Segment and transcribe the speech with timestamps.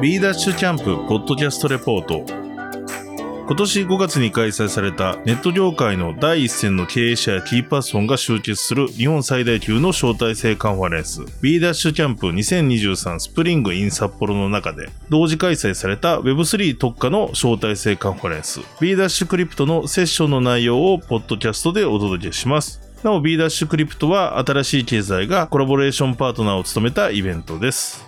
[0.00, 2.24] B ダッシュキャンプポッドキャストレポート。
[2.28, 11.22] 今年5月に開催されたネット業界の第一線の経営者やキーパーソンが集結する日本最大級の招待制カンファレンス。
[11.42, 18.60] B ダッシュキャンプ2023スプリングイン札幌の中で同時開催された Web3 特化の招待制カンファレンス。
[18.80, 22.80] B ダッシュクリプトのセッションの内容をポッドキャストでお届けします。
[23.02, 28.07] なお B ダッシュクリプトは新しい経済がコラボレーションパートナーを務めたイベントです。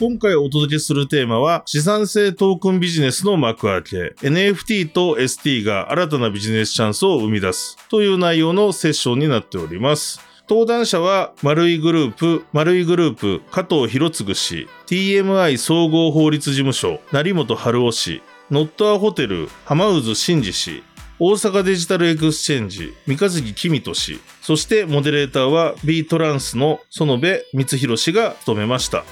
[0.00, 4.14] 今回お届けするテーマは資産性トークンビジネスの幕開け。
[4.20, 10.20] NFT と ST が新たなビジネスチャンスを生み出すという内容のセッションになっております。
[10.48, 18.22] 登壇者は、丸井グループ、丸井グループ、加藤浩嗣氏、TMI 総合法律事務所、成本治男氏、
[18.52, 20.84] ノットアホテル、浜渦真二氏、
[21.18, 29.02] 大阪デジタルエクスチェンジ、三日月君と氏、そしてモデレーターは B トランスの園部光宏氏が務めました。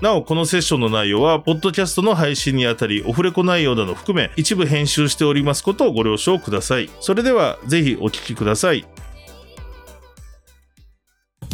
[0.00, 6.88] なお、このセッションの内容は、ポッドキャストの配信にあたり、オフレコ内容など含め、一部編集しておりますことをご了承ください。
[7.00, 8.86] それでは、ぜひお聞きください。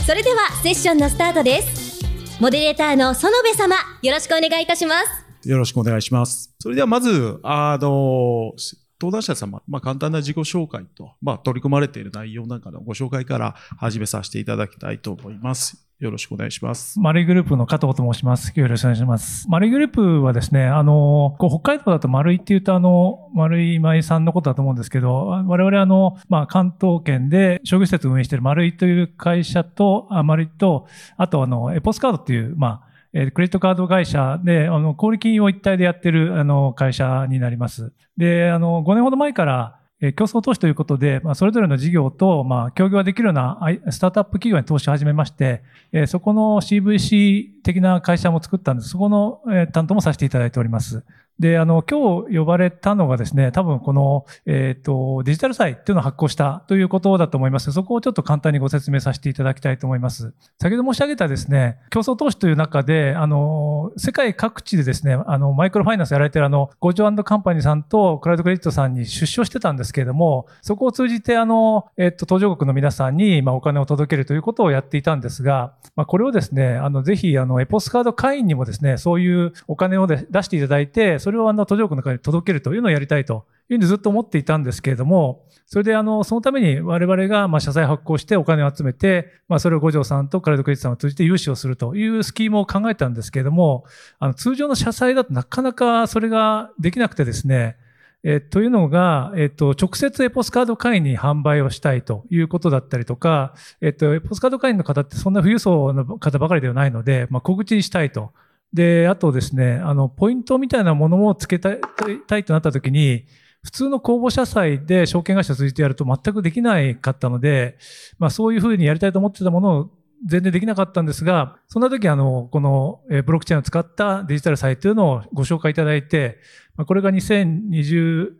[0.06, 2.04] それでは、セッションのスタートです。
[2.38, 4.96] モデレーターの園部様、よろしくお願いいたしま
[5.42, 5.48] す。
[5.48, 6.54] よろしくお願いします。
[6.58, 8.52] それではまず、あの、
[9.00, 15.83] 登壇者様、まあ、簡単な自己紹介と、まあ、取り組まれている内容なんかのご紹介から始めさせていただきたいと思います。
[16.00, 16.98] よろしくお願いします。
[16.98, 18.52] 丸いグループの加藤と申します。
[18.54, 19.46] よろしくお願いします。
[19.48, 37.92] 丸いグループはですね、あの、こう北海道だと丸いって言うと、あの、丸い舞さんのことだと思うんですけど、我々あの、まあ、関東圏で商業施設を運営している丸いという会社と、あ丸いと、あとあの、エポスカードっていう、まあ、えクレジットカード会社で、あの、小売金を一体でやってる、あの、会社になります。
[38.16, 39.78] で、あの、5年ほど前から、
[40.12, 43.58] 競争投資ということで、まあ、それぞれの事業と、まあ、協業ができるような
[43.91, 48.90] スタートアップ企業に投資を始めまして、えそこの CVC 的な会社も作ったんです。
[48.90, 51.05] そこの、え担当もさせていただいております。
[51.39, 57.72] で、あの、今日呼ばれたのがですね、多分この、えっ、ー、と、デジタル債っていうのを発行したということだと思います。
[57.72, 60.33] そこをちょっと簡単にご説明させていただきたいと思います。
[60.61, 93.86] 先ほど申し上げたですね、競争投資という中で、あの、世界各地でですね、あの、マイクロファイナンスやられてるあの、ゴジョカンパニーさんとクラウドクレジットさんに出資してたんですけれども、そこを通じてあの、えっ、ー、と、途上国の皆さんに、まあ、お金を届けるということをやっていたんですが、まあ、これをですね、あの、ぜひ、あの、エポスカード会員にもですね、そういうお金を出していただいて、それをあの、途上国の中に届けるというのをやりたいというふうにずっと思っていたんですけれども、それであの、そのために我々がまあ社債発行してお金を集めて、まあそれを五条さんとクラウドクレジットさんを通じて融資をするというスキームを考えたんですけれども、
[94.18, 97.79] あの通常の社債だとなかなかそれができなくてですね、
[98.23, 108.33] えというのが、えっと、直接エポスカード会員に販売をしたいということだったりとか、えっと、エポスカード会員の方ってそんな富裕層の方ばかりではないので、まあ、小口にしたいと。
[108.74, 111.80] で、あとですね、あの、ポイントみたいなものもつけたい
[112.27, 113.24] たいとなったときに、
[113.62, 117.79] 普通の公募社債で証券会社通じてやると全くできないかったので、
[118.18, 119.90] まあそういうふうにやりたいと思ってたものを
[120.27, 126.39] 全然できなかったんですが、そんな時あの、このブロックチェーンを使ったデジタル債というのをご紹介いただいて、
[126.84, 128.32] これが2020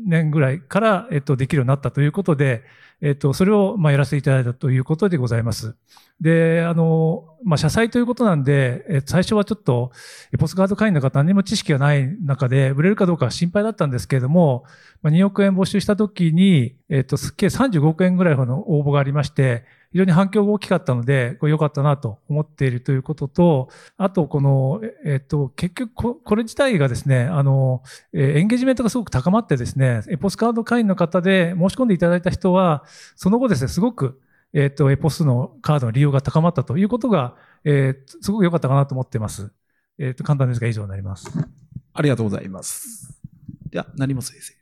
[0.00, 2.62] 年ぐらいから、えっと、できるようになったということで、
[3.04, 5.74] えっと、それを、まあ、やらせていただいたということでございます。
[6.20, 9.90] で、あの、まあ、社債ということなんで、え最初はちょっと、
[10.38, 14.64] ポスカード会員の方何も知識がない中で、売れるかどうか心配だったんですけれども、
[15.02, 27.82] まあ、2億円募集した時に、えっと、計35億円ぐらいの応募がありまして、非常に反響が大きかったので、これ良かったなと思っているということと、あと、この、えっと、結局こ、れ自体がですね、あの、
[28.14, 32.84] エンゲージメントがすごく高まってですね、エポスカード会員の方で申し込んでいただいた人は、
[33.16, 34.18] その後ですね、すごく、
[34.54, 39.52] えっと、エポスのカードの利用が高まったということが、えー、すごく良かったかなと思っています。
[39.98, 41.30] えっと、簡単ですが以上になります。
[41.92, 43.20] ありがとうございます。
[43.70, 44.54] では、成本先生、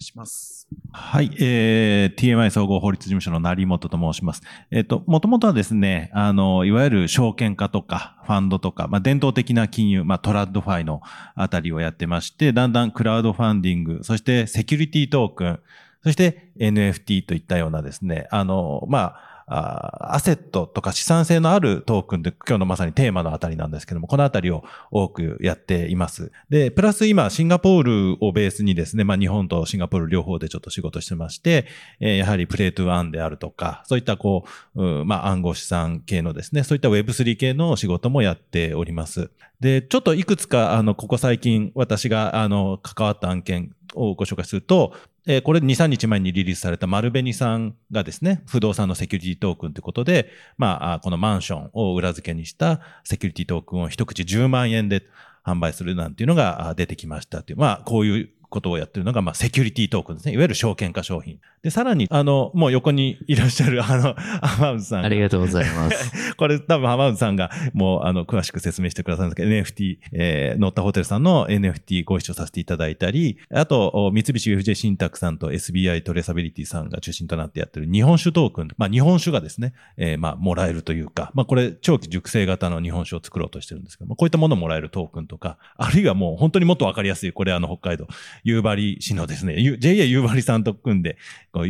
[0.00, 0.68] いします。
[0.92, 4.42] はい、えー、TMI 総合法律事務所の成本と申します。
[4.70, 11.02] えっ、ー、と、もともとはですね、あの、いわゆる証券化とか、ファンドとか、まあ、伝統的な金融、まあ、 TradFi の
[11.34, 15.60] あたりをやってまして、だんだんクラウドファンディング、そしてセキュリティトークン、
[16.02, 24.62] そして NFT といったようなですね、あの、まあ、アセットとか資産性のあるトークンで今日のまさにテーマのあたりなんですけども、このあたりを
[24.92, 26.30] 多くやっています。
[26.48, 27.82] で、プラス今シンガポー
[28.14, 31.66] ルをベースにですね、まあ日本とシンガポール両方でちょっと仕事してまして、
[31.98, 34.44] えー、やはりプレイトゥワンであるとか、そういったこ
[34.76, 39.30] う、うまあ暗号資産系のですね、そういった Web3 系の仕事もやっております。
[39.60, 44.94] で、ちょっといくつか、あの、ここ最近私が、あの、関わった案件をご紹介すると、
[45.26, 55.02] えー、これ2、3日前にリリースされた丸紅さんがですね、不動産のセキュリティトークンということで、まあ、このマンションを裏付けにしたセキュリティトークンを一口10万円で
[55.44, 60.34] 販売するなんていうのが出てきましたっていう、まあ、こういうことをやってるのが、まあ、セキュリティトークンですね。
[60.34, 61.38] いわゆる証券化商品。
[61.62, 65.06] で、さらに、あの、もう横にいらっしゃる、あの、浜内さんが。
[65.06, 66.34] ありがとうございます。
[66.36, 88.08] これ多分浜内さんがもうあの詳しく説明してくださるんですけど NFT、えー、乗ったホテルさんの NFT ご一緒させていただいたり、あとお三菱 UFJ 信託さんと SBI トレーサビリティさんが中心となってやってる日本酒トークン、まあ日本酒がですね、えー、まあもらえるというか、まあこれ長期熟成型の日本酒を作ろうとしてるんですけども、こういったものをもらえるトークンとか、あるいはもう本当にもっとわかりやすい、これあの北海道
[88.44, 91.18] 夕張市のですね、ゆ JA 夕張さんと組んで、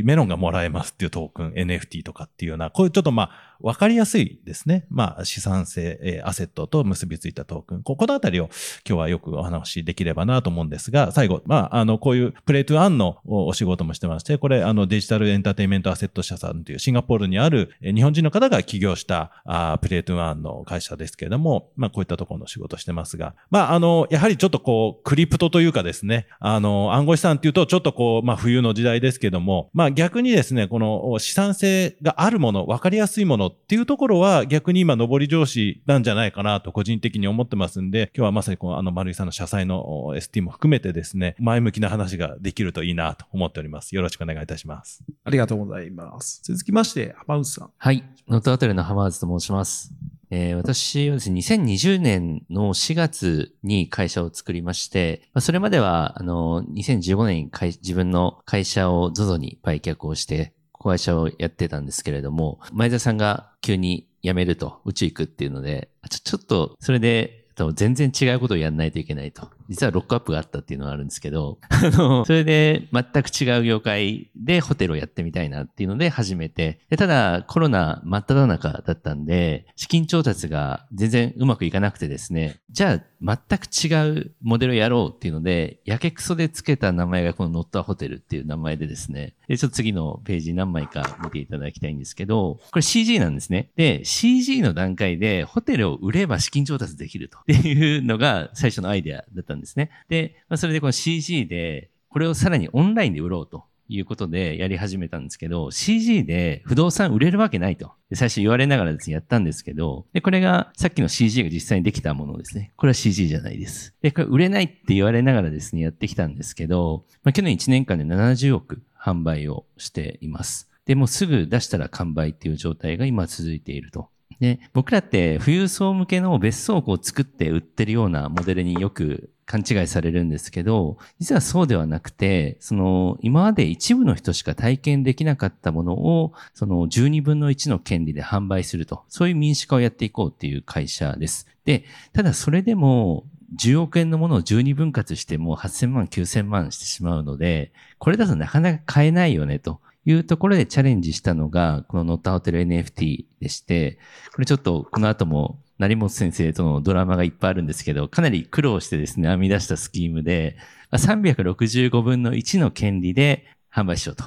[0.04, 4.86] メロンがもらえますっていうトークン、NFT とかっていうような、こういうちょっとまあ、わかりやすいですね。
[4.90, 7.82] まあ、資産性、えアセットと結びついたトークン。
[7.82, 8.44] ここのあたりを
[8.88, 43.94] 今日はよくお話しできればなと思うんですが、最後、まあ、あの、こういうプレイトゥアンのお仕事もしてまして、これ、あの、デジタルエンターテイメントアセット社さんというシンガポールにある日本人の方が起業したあプレイトゥアンの会社ですけれども、まあ、こういったところの仕事してますが、まあ、あの、やはりちょっとこう、クリプトというかですね、あの、暗号資産っていうと、ちょっとこう、まあ、冬の時代ですけども、まあ、逆にですね、この資産性があるもの、わかりやすいものっていうところは、逆に今、上り上司なんじゃないかなと個人的に思ってますんで、今日はまさにこの、あの、丸井さんの社債のお ST も含めてですね、前向きな話ができるといいなと思っております。
[43.94, 45.04] よろしくお願いいたします。
[45.24, 46.40] ありがとうございます。
[46.42, 47.70] 続きまして、浜内さん。
[47.76, 48.04] はい。
[48.28, 49.92] ノートアトルの浜松と申します。
[50.30, 60.54] えー私はですね、2020年の4月に会社を作りまして、まあそれまでは、あの、2015年に会自分の会社を ZOZO に売却をして、
[60.88, 69.50] 会社をやってたんですけれども、前田さんが急に辞めると、宇宙行くっていうので、ちょちょっと、それで、全然違うことをやんないといけないと。
[69.70, 93.70] 実はロックアップがあったっていうのはあるんですけど、あの、それで全く違う業界でホテルをやってみたいなっていうので始めて、でただコロナ真っ只中だったんで、資金調達が全然うまくいかなくてですね、じゃあ全く違うモデルをやろうっていうので、やけくそでつけた名前がこのノットアホテルっていう名前でですね、で、ちょっと次のページ何枚か見ていただきたいんですけど、これ CG なんですね。
[93.76, 99.90] で、CG の段階でホテルを売れば資金調達できるというのが最初のアイデアだったんですですね。
[100.08, 103.64] で、まあ、それでこの CG で、これをさらにオンラインで売ろうと。
[103.92, 107.92] いうことでやり始めたんですけど、CG で不動産売れるわけないと。
[108.14, 112.72] 最初言われながらですね、やったんですけど、で、これがさっきの CG が実際にできたものですね。
[112.76, 113.94] これは CG じゃないです。
[114.00, 120.70] で、これ売れないって言われながらですね、やってきたんですけど、まあ、去年1年間で70億販売をしています。
[120.86, 124.08] で、もうすぐ出したら完売っていう状態が今続いていると。
[124.38, 141.48] で、僕らって富裕層向けの別荘を作って売ってるようなモデルによく勘違いされるんですけど、実はそうではなくて、その今まで一部の人しか体験できなかったものを、その12分の1の権利で販売すると、そういう民主化をやっていこうっていう会社です。
[141.64, 143.24] で、ただそれでも、
[143.60, 149.80] 10億円のものを12分割しても8000万、9000万してしまうので、これだとなかなか買えないよねと。
[150.06, 153.98] いうところでチャレンジしたのが、このノッタホテル NFT でして、
[154.32, 160.58] これちょっとこの後も成本先生とのドラマがいっぱいあるんですけど、かなり苦労してですね、編み出したスキームで、
[160.92, 164.24] 365分の1の権利で販売しようと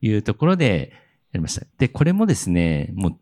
[0.00, 0.92] いうところで
[1.32, 1.66] やりました。
[1.78, 3.18] で、これもですね、もう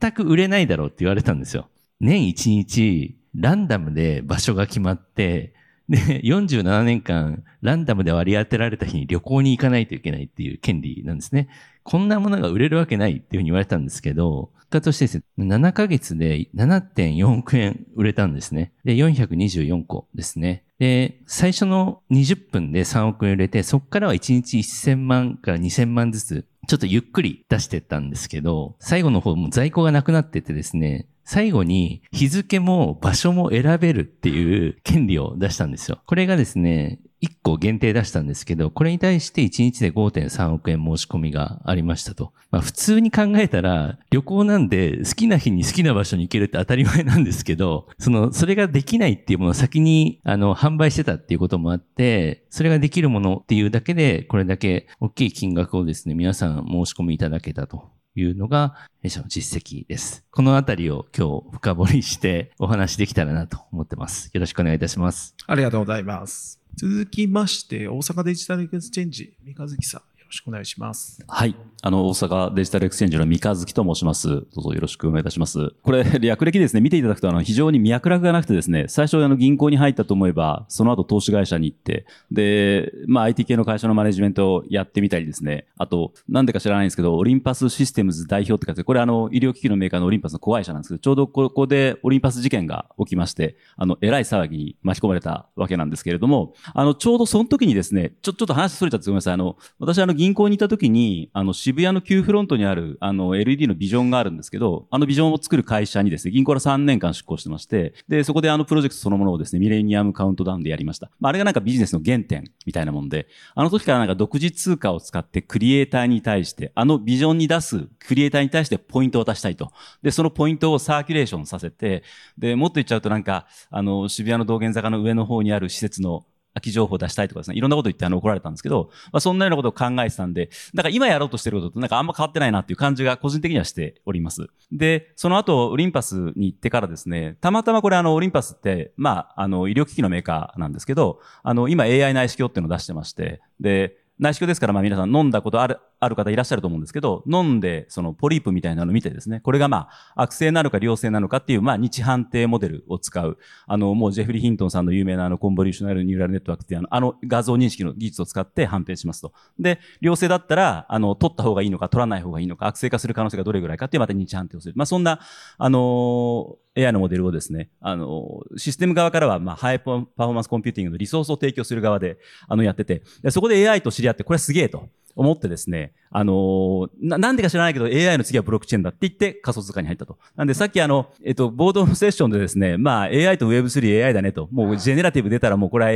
[0.00, 1.68] 全く売れないだろうって言われたんですよ。
[2.00, 5.52] 年1日、ランダムで場所が決まって、
[5.88, 11.48] で、47年間、ランダムで割り当てられた日に旅行に行かないといけないっていう権利なんですね。
[11.82, 18.72] こんなものが売れるわけないっていうふうに言われたんですけど、果としてですね、7ヶ月で7.4億円売れたんですね。
[18.84, 20.64] で、424個ですね。
[20.78, 36.00] で、最初の20分で3億円売れて、そこからは1日1000万から2000万ずつ、ちょっとゆっくり出してったんですけど、最後の方も在庫がなくなっててですね、最後に日付も場所も選べるっていう権利を出したんですよ。
[36.06, 42.32] これがですね、1個限定出したんですけど、これに対して1日で5.3億円申し込みがありましたと。
[42.50, 60.24] まあ普通に考えたら旅行なんで好きな日に好きな場所に行けるって当たり前なんですけど、その、それができないっていうものを先にあの販売してたっていうこともあって、それができるものっていうだけで、これだけ大きい金額をですね、皆さん申し込みいただけたというのが弊社の実績です。
[60.30, 64.30] このあたりを今日深掘りしてお話できたらなと思ってます。
[64.32, 65.34] よろしくお願いいたします。
[65.46, 66.65] ありがとうございます。
[66.76, 71.24] 続きまして、大阪デジタルエクスチェンジ、三日月さん、よろしくお願いします。
[71.28, 71.54] はい。
[71.82, 74.28] あの、大阪デジタルエクスチェンジの三日月と申します。
[74.28, 75.70] どうぞよろしくお願いいたします。
[75.84, 99.34] これ、 略歴ですね、見ていただくと、あの、非常に脈絡がなくてですね、最初、あの、銀行に入ったと思えば、その後投資会社に行って、で、まあ、IT 系の会社のマネジメントをやってみたりですね、あと、なんでか知らないんですけど、オリンパスシステムズ代表って書いて、これ、あの、医療機器のメーカーのオリンパスの子会社なんですけど、ちょうどここでオリンパス事件が起きまして、あの、えらい騒ぎに巻き込まれたわけなんですけれども、あの、ちょうどその時にですね、ちょ、ちょっと話それちゃってごめんなさい。
[99.34, 111.10] あの、私、あの、銀行にいた時に、あの、渋谷の QFRONT にある、あの、LED のビジョンがあるんですけど、あのビジョンを作る会社にですね、銀行から3年間出向してまして、で、そこであの、プロジェクトそのものをですね、ミレニアムカウントダウンでやりました。
[111.20, 119.70] まあ、あれがなんかビジネスの原点みたいなもんで、あの時からなんか独自通貨を使ってクリエイターに対して、あのビジョンに出すクリエイターに対してポイントを渡したいと。
[120.02, 122.02] で、そのポイントをサーキュレーションさせて、
[122.38, 126.24] で、もっと言っちゃうとなんか、あの、渋谷の道玄坂の上の方にある施設の
[126.56, 134.46] 空き情報を出したいとかですね、いろんなこと言ってあの怒られたんですけど、まあそんなようなことを考えてたんで、なんか今やろうとしてることとなんかあんま変わってないなっていう感じが個人的にはしております。
[134.72, 159.32] で、その後、オリンパスに行ってからですね、たまたまこれあの、オリンパスって、まあ、あの、医療機器のメーカーなんですけど、あの、今 AI 内視鏡っていうのを出してまして、で、内視鏡ですから、まあ皆さん飲んだことある、ある方いらっしゃると思うんですけど、飲んで、そのポリープみたいなのを見てですね、これがまあ、悪性なのか良性なのかっていう、まあ、日判定モデルを使う、あの、もうジェフリー・ヒントンさんの有名なあの、コンボリューショナルニューラルネットワークっていうあの、あの画像認識の技術を使って判定しますと。
[159.58, 164.74] で、良性だったら、あの、取った方がいいのか、取らない方がいいのか、悪性化する可能性がどれぐらいかっていうまた日判定をする。
[164.76, 165.20] まあ、そんな、
[165.58, 174.88] あの AI のモデルをですね、あの、システム側からは、まあ、ハイパフォーマンスコンピューティングのリソースを提供する側で、あの、やってて、そこで AI と知り合って、これすげえと。
[175.16, 180.18] 思ってですね、あのーな、なんでか知らないけど AI の次はブロックチェーンだって言って仮想通貨に入ったと。
[180.36, 184.48] なんでさっきあの、えっと、ボードのセッションでですね、まあ AI と Web3 AI だねと。
[184.52, 185.90] もうジェネラティブ出たらもうこれは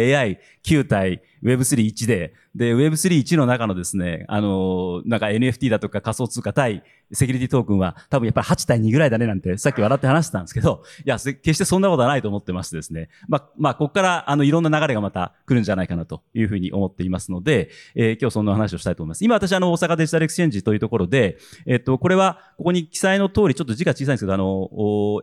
[0.64, 6.82] AI 9対 Web3 1で、で、Web31 の中のですね、あのなんか NFT だとか仮想通貨対
[7.12, 13.08] セキュリティトークンは多分やっぱり8対2ぐらいだねなんてさっき笑って話してたんですけど、いや、決してそんなことはないと思ってましてですね。
[13.28, 19.24] まあ、まあ、ここからあの、いろんな流れがまた来るんじゃないかなというふうに思っていますので、えー今日そんな話をしたいと思います。
[19.24, 24.68] 今私あの、大阪デジタルエクスチェンジというところで、えっと、これは、ここに記載の通り、ちょっと字が小さいんですけど、あの、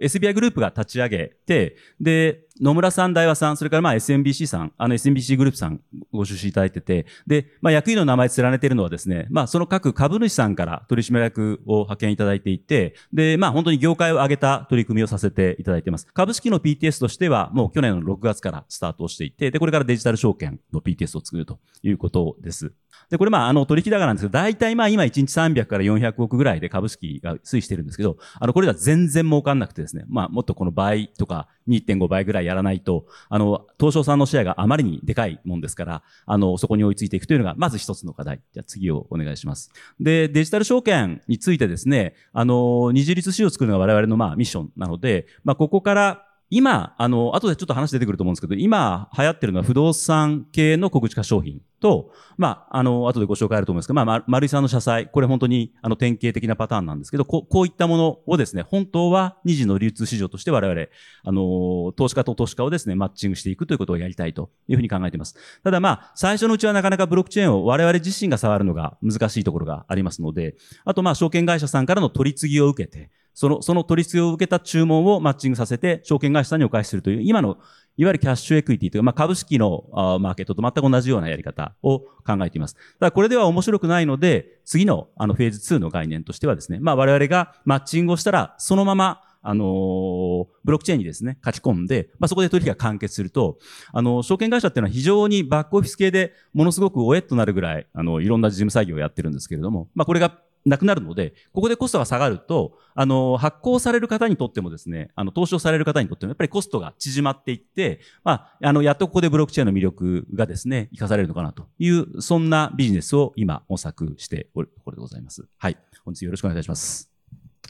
[0.01, 16.07] SBI グループが立ち上げて、で、野村さん、大和さん、それからまあ SMBC さん、あの SMBC グループさんご出資いただいてて、で、まあ役員の名前連ねてるのはですね、まあその各株主さんから取締役を派遣いただいていて、で、まあ本当に業界を挙げた取り組みをさせていただいています。
[16.13, 22.73] 株式の PTS としては、もう去年の6月からスタートをしていて、で、これからデジタル証券の PTS を作るということです。
[23.09, 38.41] で、これまあ、あの、取引高なんですけど、大体まあ今1日300から400億ぐらいで株式が推移してるんですけど、あの、これでは全然儲かんなくてですね、まあ、もっとこの倍とか2.5倍ぐらいやらないと、あの、東証さんのシェアがあまりにでかいもんですから、あの、そこに追いついていくというのが、まず一つの課題。
[38.53, 39.71] じゃあ次をお願いします。
[39.99, 60.87] で、デジタル証券についてですね、あの、二次立市を作るのが我々のまあミッションなので、まあ、ここから今、あの、後でちょっと話出てくると思うんですけど、今流行ってるのは不動産系の小口化商品と、まあ、あの、後でご紹介あると思うんですけど、まあ、丸井さんの社債、これ本当に、あの、典型的なパターンなんですけど、こうこういったものをですね、本当は二次の流通市場として我々、
[61.23, 65.35] あの、投資家と投資家をですね、マッチングしていくということをやりたいというふうに考えています。
[65.63, 77.59] ただまあ、最初のうちはなかなかブロックチェーンを我々自身が触るのが難しいところがありますので、あとまあ、証券会社さんからの取り次ぎを受けて、その、その取り次ぎを受けた注文をマッチングさせて、証券会社さんにお返しするという、今の、
[77.95, 82.73] いわゆるキャッシュエクイティという、まあ、株式のあーマーケットと全く同じようなやり方を考えています。
[82.73, 93.59] ただこれでは面白くないので、次のあのフェーズ2の概念としてはですね、まあ、我々がマッチングをしたら、そのまま、あのーブロックチェーンにですね、書き込んで、まあ、そこで取引が完結すると、
[93.93, 115.47] あの、証券会社っていうのは非常にバックオフィス系でものすごくおえっとなるぐらい、あの、いろんな事務作業をやってるんですけれども、まあ、これがなくなるので、ここでコストが下がると、あの、発行される方にとってもですね、あの、投資をされる方にとっても、やっぱりコストが縮まっていって、まあ、あの、やっとここでブロックチェーンの魅力がですね、活かされるのかなという、そんなビジネスを今模索しておるところでございます。
[115.57, 115.77] はい。
[116.03, 117.11] 本日よろしくお願いいたします。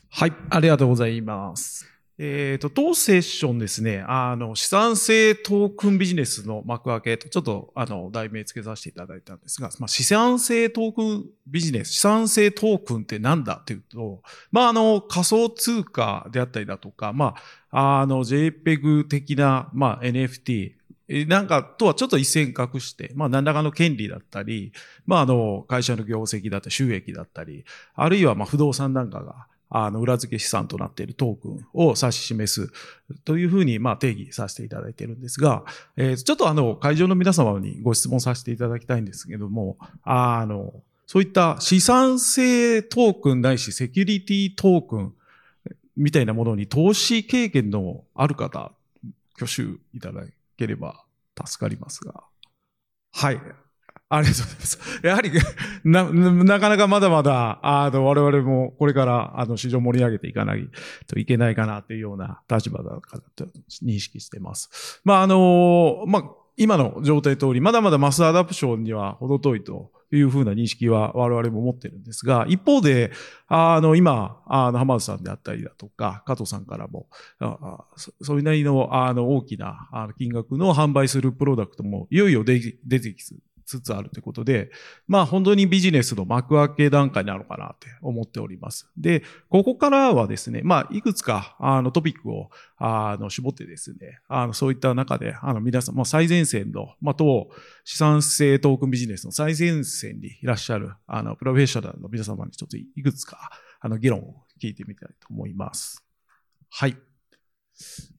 [0.10, 1.97] はい、ありがとうございます。
[2.20, 17.36] えっ、と、当セッションですね、あの、資産性トークンビジネスの幕開けと、ちょっと、あの、題名付けさせていただいたんですが、まあ、資産性トークンビジネス、資産性トークンってなんだっていうと、まあ、あの、仮想通貨であったりだとか、ま
[17.70, 20.74] あ、あの、JPEG 的な、まあ、NFT、
[21.28, 24.74] なんかとはちょっと一線画して、まあ何らかの権利だったり、
[25.06, 27.64] まああの会社の業績だったり収益だったり、
[27.96, 32.72] あるいはまあ不動産なんかがあの裏付け資産となっているトークンを指し示す
[33.26, 35.64] というふうにまあ定義させていただいているんですが、
[35.96, 40.74] えーちょっとあの会場の皆様にご質問させていただきたいんですけども、あの、
[41.06, 45.14] そういった資産性トークンないしセキュリティトークン
[45.96, 48.72] みたいなものに投資経験のある方、
[49.36, 49.64] 挙手
[49.96, 50.24] いただ
[50.58, 51.06] ければ
[51.46, 52.24] 助かりますが。
[53.14, 53.42] はい。
[54.10, 54.80] ありがとうございます。
[55.04, 55.32] やはり、
[55.84, 56.12] な、
[56.44, 60.70] なかなかまだまだ、あの、我々もこれから、あの、市場盛り上げていかない
[61.08, 63.46] といけないかなというような立場だかと
[63.84, 65.02] 認識してます。
[65.04, 66.24] まあ、あの、まあ、
[66.56, 73.12] 今の状態通り、まだまだマスアダプションには程遠いというふうな認識は我々も持ってるんですが、一方で、
[73.48, 77.08] あの、今、あの、浜田さんであったりだとか、加藤さんからも、
[77.40, 83.14] あそそういうなりの、あの、大きな金額の販売するプロダクトも、いよいよ出て出て
[83.68, 84.72] つつあるということで、
[85.08, 88.90] まあ本当にビジネスの幕開け段階なのかなって思っております。
[88.98, 97.50] で、ここからはですね、まあいくつかあのトピックをあの絞ってですね、あのそういった中で、あの皆さん、まあ最前線の、まあ当
[97.84, 106.04] 資産性トークンビジネスの最前線にいらっしゃるあのプロフェッショナルの皆様にちょっといくつかあの議論を聞いてみたいと思います。
[106.70, 107.07] はい。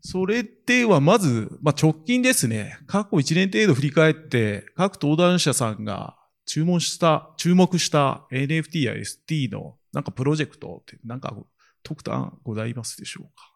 [0.00, 11.36] それではまず、まあ、直近ですね、過去1年程度振り返って、各登壇者さんが注文した、注目した NFT や ST のなんかプロジェクトって、なんか
[11.82, 13.52] 特段ございますでしょうか？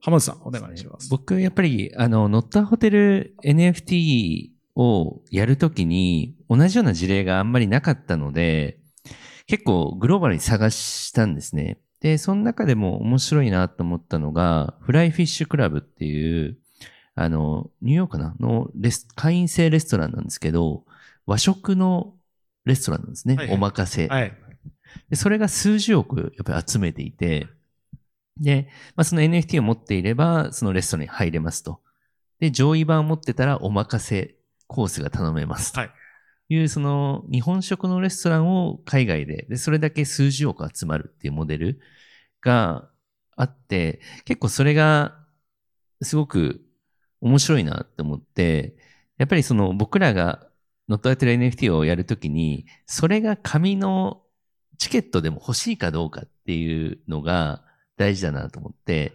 [0.00, 1.08] 浜田さん、お願いします。
[1.10, 8.78] 僕、やっぱり、あの、乗ったホテル NFT をやるときに、同じような事例があんまりなかったので、
[9.46, 11.78] 結構グローバルに探したんですね。
[12.02, 16.58] で、その中でも面白いなと思ったのが、フライフィッシュクラブっていう、
[17.14, 18.34] あの、ニューヨークかな？
[18.40, 20.84] のレス、会員制レストランなんですけど、
[21.26, 22.14] 和食の
[22.64, 23.36] レストランなんですね。
[23.36, 24.08] はいはいお任せ。
[24.08, 24.36] はい。
[25.10, 27.46] で、それが数十億やっぱり集めていて、
[28.36, 31.82] で、まあ、その NFT を持っていれば、そのレストランに入れますと。
[32.40, 34.34] で、上位版を持ってたらお任せ
[34.66, 35.78] コースが頼めますと。
[35.78, 35.90] はい
[36.48, 41.80] いう、その日本食のレストランを海外で、で、それだけ数十億集まるっていうモデル
[42.40, 42.90] が
[43.36, 45.16] あって、結構それが
[46.02, 46.62] すごく
[47.20, 48.76] 面白いなって思って、
[49.18, 50.48] やっぱりその僕らが
[50.88, 54.22] 乗っ取られてる NFT をやるときに、それが紙の
[54.78, 57.62] チケットでも欲しいかどうかっていうのが
[57.96, 59.12] 大事だなと思って、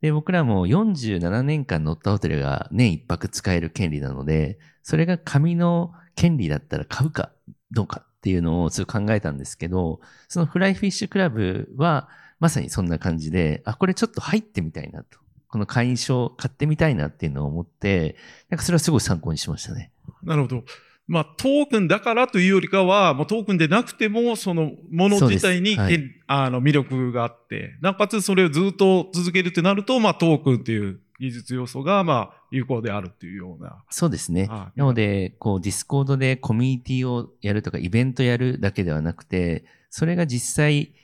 [0.00, 7.30] で、僕らも47年間乗ったホテルが年一泊使える権利なので、それが紙の権利だったら買うか
[7.70, 15.18] どうかっていうのをちょっと考えたんですけど、そのフライフィッシュクラブはまさにそんな感じで、あ、これちょっと入ってみたいなと。
[15.48, 18.16] この会員証買ってみたいなっていうのを思って、
[18.50, 19.92] なんかそれはすごい参考にしましたね。
[20.22, 20.64] なるほど。
[21.08, 33.84] まあ、トークンだからというよりかは、もうトークンでなくても、そのもの自体に、はいあの魅力があって、なおかつそれをずっと続けるってなると、まあ、トークンっていう技術要素が、まあ、有効であるっていうような。
[33.90, 34.46] そうですね。
[34.46, 40.94] はいなので、こう、 Discord でコミュニティをやるとか、イベントやるだけではなくて、それが実際、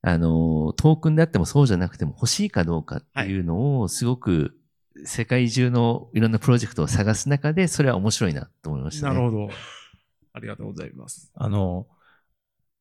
[0.00, 4.56] あの、トークンであってもそうじゃなくても欲しいかどうかっていうのを、すごく、
[5.04, 9.14] 世界中のいろんなプロジェクトを探す中で、それは面白いなと思いましたね。
[9.14, 9.48] なるほど。
[10.34, 11.32] ありがとうございます。
[11.34, 11.88] あの、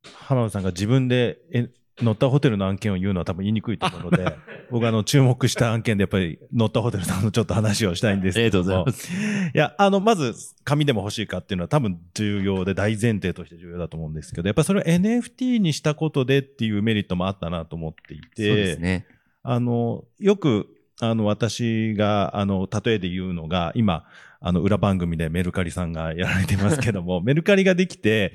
[0.04, 1.70] 浜田さんが自分でえ
[2.02, 4.38] NOT A HOTEL の案件を言うのは多分言いにくいと思うので、
[4.70, 8.70] 僕あの注目した案件でやっぱり NOT A HOTEL さんのちょっと話をしたいんですけども。
[8.70, 9.08] ありがとうござ
[9.46, 19.08] いいや、あの、まず、紙でも欲しいかっていうのは多分重要で大前提として重要だと思うんですけど、やっぱりそれを NFT にしたことでっていうメリットもあったなと思っていて、そうですね。
[19.44, 20.68] あの、よく、
[21.00, 24.06] あの、私が、あの、例えで言うのが、今、
[24.40, 28.34] あの、裏番組でメルカリさんがやられてますけども、メルカリができて、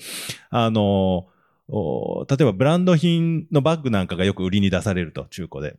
[0.50, 1.26] あの、
[1.74, 5.78] お例えばブランド品のバッグなんかがよく売りに出されると、中古で。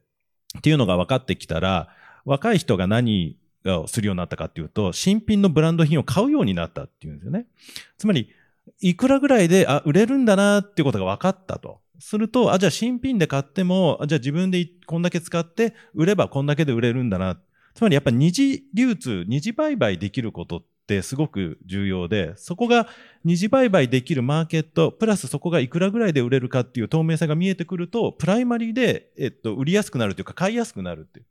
[0.58, 1.90] っていうのが分かってきたら、
[2.26, 7.46] 若い人が何をするようになったかっていうと、新品のブランド品を買うようになったっていうんですよね。
[7.98, 8.30] つまり、
[8.82, 11.80] いくらぐらいで、あ、売れるんだなっていうことが分かったと。
[12.00, 17.40] すると、あ、じゃあ新品で買っても、あじゃあ自分でこんだけ使って、売ればこんだけで売れるんだな。
[17.76, 22.88] つまりやっぱ二次流通、二次売買できることっってすごく重要で、そこが
[23.24, 31.26] 二次売買できるマーケット、プラスそこがいくらぐらいで売れるかっていう透明さが見えてくると、プライマリーで、えっと、売りやすくなるというか、買いやすくなるっていう。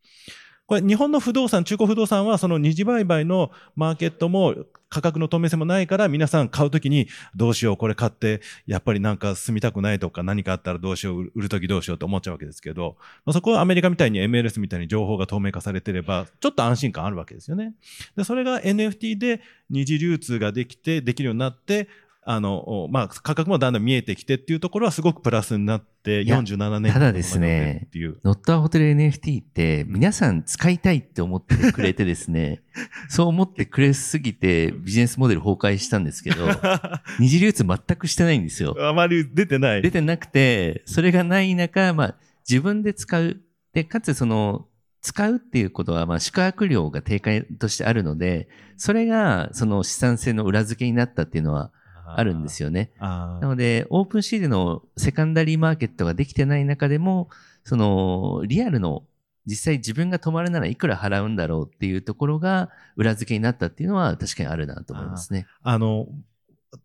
[0.72, 4.54] これ、日本の不動産、中古不動産は、その二次売買のマーケットも
[4.88, 17.74] 価格の透明性もないから、皆さん買うときに、どうしよう、これ買って、やっぱりなんか住みたくないとか、何かあったらどうしよう、売るときどうしようと思っちゃうわけですけど、まあ、そこはアメリカみたいに MLS みたいに情報が透明化されてれば、ちょっと安心感あるわけですよね。
[18.16, 21.86] で、それが NFT で二次流通ができて、できるようになって、
[22.24, 28.18] あの、まあ、価格もだんだん見えてきてっていうところはすごくプラスになって、いや47年ただですねっていう。
[28.24, 32.62] ノットアホテル NFT って皆さん使いたいって思ってくれてですね、
[33.10, 36.46] そう思ってくれすぎてビジネスモデル崩壊したんですけど、
[37.18, 38.76] 二次流通全くしてないんですよ。
[38.78, 39.82] あまり出てない。
[39.82, 42.16] 出てなくて、それがない中、まあ
[42.48, 43.40] 自分で使う。
[43.72, 44.66] で、かつその、
[45.00, 51.72] 使うっていうことは、まあ宿泊料が定価としてあるので、それがその資産性の裏付けになったっていうのは
[52.18, 52.92] あるんですよね。
[52.98, 57.28] あなので、オープンシーでのセカンダリーマーケットができてない中でも、
[57.64, 59.04] その、リアルの、
[59.46, 65.46] 実際自分が泊まるならいくら払うんだろうっていうところが裏付けになったっていうのは確かにあるなと思いますね。
[65.62, 66.06] あの、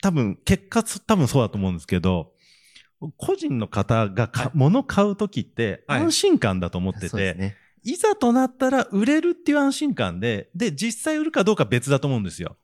[0.01, 2.33] 多分、結果、多分そうだと思うんですけど、
[3.17, 7.55] 個人の方がか、物買うときってはい安心感だと思ってて、そうですね。
[7.83, 12.57] いざとなったら売れるっていう安心感で、で、実際売るかどうか別だと思うんですよ。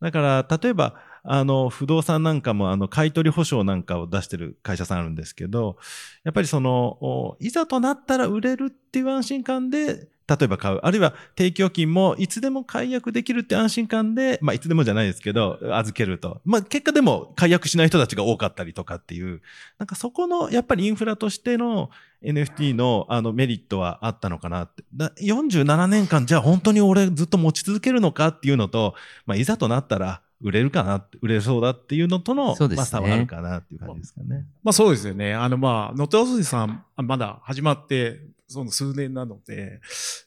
[0.00, 5.78] だから、例えば、あの、不動産なんかも、あの、買取保証なんかを出してる会社さんあるんですけど、
[6.22, 10.78] やっぱりその、いざとなったら売れるっていう安心感で、例えば買う。
[10.82, 16.40] あるいは定期預金もいつでも解約できるって安心感で、まあいつでもじゃないですけど、預けると。
[16.44, 19.42] まあ結果でも解約しない人たちが多かったりとかっていう、
[19.78, 21.90] なんかそこのやっぱりインフラとしての
[22.22, 24.82] NFT のあのメリットはあったのかなって。
[24.94, 28.94] だ47年間じゃあ本当に俺ずっと持ち続けるのかっていうのと、
[29.26, 34.44] まあいざとなったら売れるかな売れそうだっていうのとの、ねまあ差はあるかなっていう感じですかね。
[34.62, 35.34] まあそうですよね。
[35.34, 39.80] あのまあ、ノットアソシさん、あまだ始まって、その数年なので、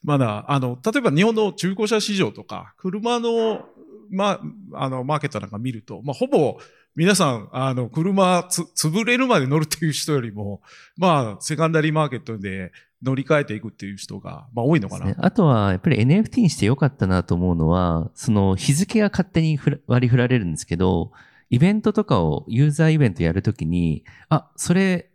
[0.04, 3.66] まだ、あの、例えば日本の中古車市場とか、車の、
[4.10, 4.42] ま
[4.74, 6.58] あ、あの、マーケットなんか見ると、まあほぼ、
[6.96, 10.62] 皆さん、あの、車つ、潰れるまで乗るっていう人よりも、
[10.98, 12.72] まあ、セカンダリーマーケットで
[13.04, 15.06] 乗り換えていくっていう人が、まあ多いのかな。
[15.06, 21.12] ねあとは、やっぱり NFT にしてよかったなと思うのは、その日付が勝手に割り振られるんですけど、
[21.50, 25.10] イベントとかを、ユーザーイベントやるときに、あ、それ、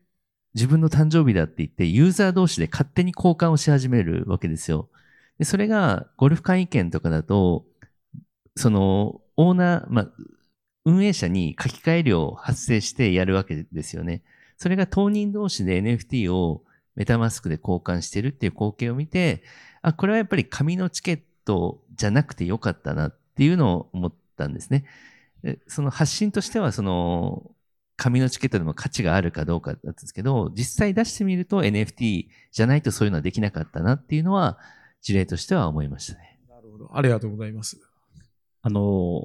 [0.54, 4.88] 自分の誕生日だって言って、ユーザー同士で勝手に交換をし始めるわけですよ。
[5.38, 7.64] でそれが、ゴルフ会員券とかだと、
[8.56, 10.08] その、オーナー、まあ、
[10.84, 14.22] 運営者に書き換え料を発生してやるわけですよね。
[14.56, 16.64] それが当人同士で NFT を
[16.94, 19.42] メタマスクで交換してるっていう光景を見て、
[19.80, 24.84] あ、これはやっぱり紙のチケットじゃなくてよかったなっていうのを思ったんですね。
[25.42, 27.50] でその発信としては、その、
[27.96, 34.58] 紙のチケットでも価値があるかどうかだったんですけど、実際出してみると NFT じゃないとそういうのはできなかったなっていうのは、
[35.02, 36.40] 事例としては思いましたね。
[36.48, 36.96] なるほど。
[36.96, 37.80] ありがとうございます。
[38.62, 39.20] あの、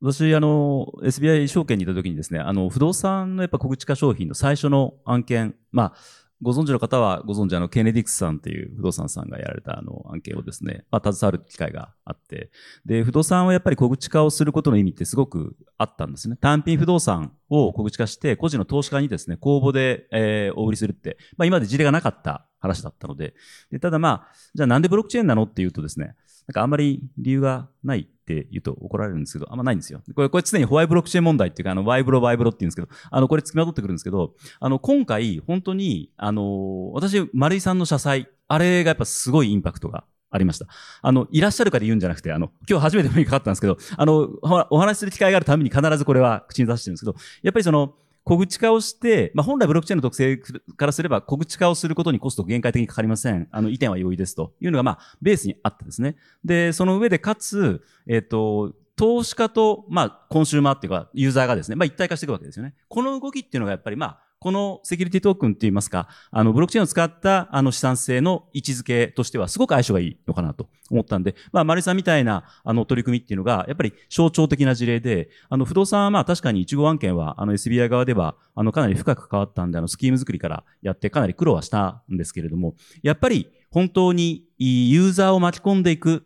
[0.00, 5.94] 私、あの、SBI 証券にいた時にですね、あの、不動産のやっぱ小口化商品の最初の案件、まあ、
[6.42, 12.50] ご存知の方はご存知あの、ケネディクスさんっていう不動産さんがやられたあの案件をですね、まあ、携わる機会があって、
[12.86, 16.36] で、不動産はやっぱり小口化をすることの意味ってすごくあったんですね。
[16.36, 23.34] 単品不動産を小口化して、個人の投資家にですね、公募で、えーお売りするって、まあ、今まで事例がなかった話だったので、
[23.70, 26.14] でただまあ、じゃあなんでブロックチェーンなのっていうとですね、
[26.50, 30.02] なんかあんまり理由がないって言うと怒られるんですけど、あんまないんですよ。
[30.16, 40.66] これ、これ常にホワイブロックチェーン問題っていうか、あの、ワイブロ、ワイブロって言うんですけど、あの、これ付きまとってくるんですけど、あの、今回、本当に、あの、私、丸井さんの社債、あれがやっぱすごいインパクトがありました。
[41.02, 53.48] あの、いらっしゃるから言うんじゃなくて、あの、今日初めてお目にかかったんですけど、あの、おお話しする機会があるために必ずこれは口に出してるんですけど、やっぱりその、小口化をして、まあ、本来ブロックチェーンの特性からすれば、小口化をすることにコスト限界的にかかりません。
[53.50, 56.16] あの、移転は容易ですというのが、まあ、ベースにあってですね。
[56.44, 62.74] で、その上で、かつ、えっ、と、投資家と、まあ、コンシューマーっていうか、ユーザーがですね、まあ、一体化していくわけですよね。
[62.88, 86.24] この動きっていうのがやっぱり、まあ、このセキュリティトークンって言いますか、あの、ブロックチェーンを使った、あの、資産性の位置づけとしては、すごく相性がいいのかなと思ったんで、まあ、マリさんみたいな、あの、取り組みっていうのが、やっぱり象徴的な事例で、あの、不動産はまあ、確かに1号案件は、あの、SBI 側では、あの、かなり深く関わったんで、あの、スキーム作りからやって、かなり苦労はしたんですけれども、やっぱり、本当に、ユーザーを巻き込んでいく、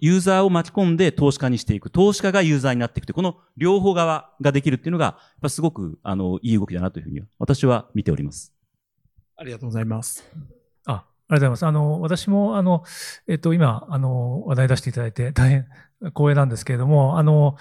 [0.00, 1.90] ユーザーを巻き込んで投資家にしていく。
[1.90, 8.52] 投資家がユーザーになっていくという、この両方側ができるっていうのが、やっぱすごく、あの、いい動きだなというふうに、私は見ております。
[9.36, 10.24] ありがとうございます。
[10.86, 11.66] あ、ありがとうございます。
[11.66, 12.84] あの、私も、あの、
[13.28, 15.66] えっと、今、あの、話題出していただいて、大変
[16.14, 17.56] 光栄なんですけれども、あの、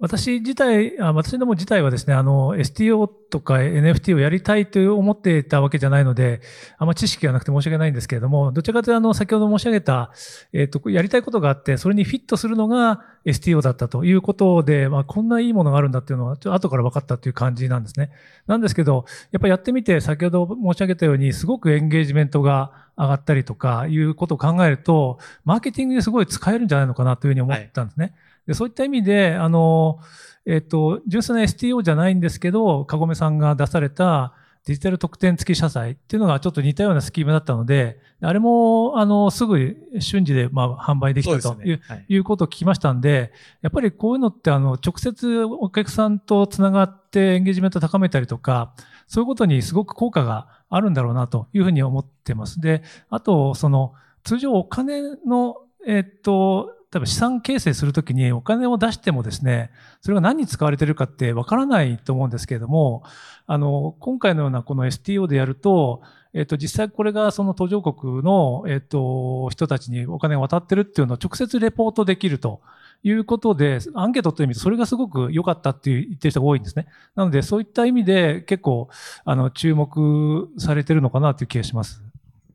[0.00, 6.40] 私自体、あ私ども自体はですね、あの、STO とか NFT をやりたいと思っていたわけじゃないので、
[6.78, 10.10] あんま知識がなくて申し訳ないんですけれども、どちらかというと、あの、先ほど申し上げた、
[10.54, 18.10] えっ、と、やりたいことがあって、それにフィットするのが STO だったということで、まあ、こんないいものがあるんだっていうのは、ちょっと後から分かったという感じなんですね。
[18.46, 28.14] なんですけど、やっぱやってみて、先ほど申し上げたように、すごくエンゲージメントが上がったりとかいうことを考えると、マーケティングですごい使えるんじゃないのかなというふうに思ったんですね。
[28.46, 29.98] でそういった意味で、あの、
[30.46, 34.32] えっ、と、純粋な STO じゃないんですけど、かごめさんが出された
[34.66, 48.74] デジタル特典付き社債っていうのがちょっと似たようなスキームだったので、あれも、あの、すぐ瞬時で、まあ、販売できたという,、はいいうことを聞きましたんで、やっぱりこういうのって、あの、直接お客さんとつながってエンゲージメントを高めたりとか、
[49.06, 52.60] そういうことにすごく効果があるんだろうなというふうに思ってます。
[52.60, 63.04] で、あと、その、通常お金の、えっと、例えば資産形成するときにお金を出してもですね、それが何に使われているかってわからないと思うんですけれども、
[63.46, 66.02] あの、今回のようなこの STO でやると、
[66.34, 72.60] えっと、実際これがその途上国の、えっと、人たちにお金が渡ってるっていうのを直接レポートできると
[73.04, 76.86] いうことで、アンケートという意味でそれがすごく良かったって言ってる人が多いんですね。
[77.14, 78.88] なので、そういった意味で結構、
[79.24, 82.02] あの、注目されてるのかなという気がします。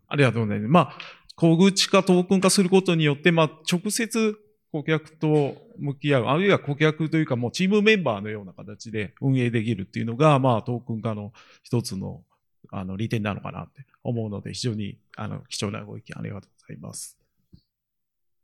[0.10, 0.70] ありがとうございます。
[0.70, 0.98] まあ、
[1.36, 4.38] 小口化、トークン化することによって、まあ、直接
[4.72, 12.24] 顧客と向き合う、あるいは顧客というかもうチームメンバーのような形で運営できるっていうのが、まあ、トークン化の一つの、
[12.72, 17.18] あの、利点なのかなって思うので、非常に、あの、貴重なご意見ありがとうございます。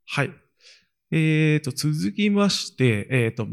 [0.05, 0.31] はい。
[1.11, 3.45] えっ、と、続きまして、えっ、と、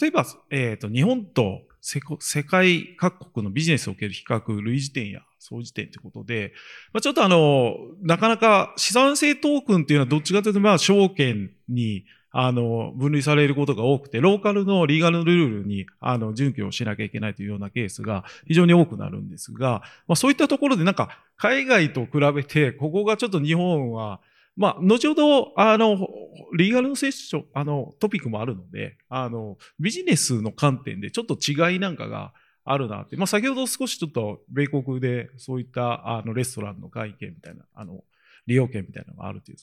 [0.00, 6.52] 例えば、えっ、と、日本と世界世界各国のビジネスを受ける比較、類似点や相似点ということで、
[6.92, 24.20] まあ、ちょっとあの、なかなか資産性トークンっていうのはどっちかというと、まあ、証券に、あの、分類されることが多くて、ローカルのリーガルルールに、あの、準拠をしなきゃいけないというようなケースが非常に多くなるんですが、まあ、そういったところでなんか、海外と比べて、ここがちょっと日本は、
[24.60, 26.06] まあ、後ほど、あの、
[26.54, 33.16] リーガルのセッション、あの、トピックもあるので、あの、ビジネスの観点でちょっと違いなんかがあるなって。
[33.16, 38.04] まあ、先ほど少しちょっと米国でそういった、あの、レストランの会計みたいな、あの、
[38.46, 39.56] 利用券みたいなのがあるという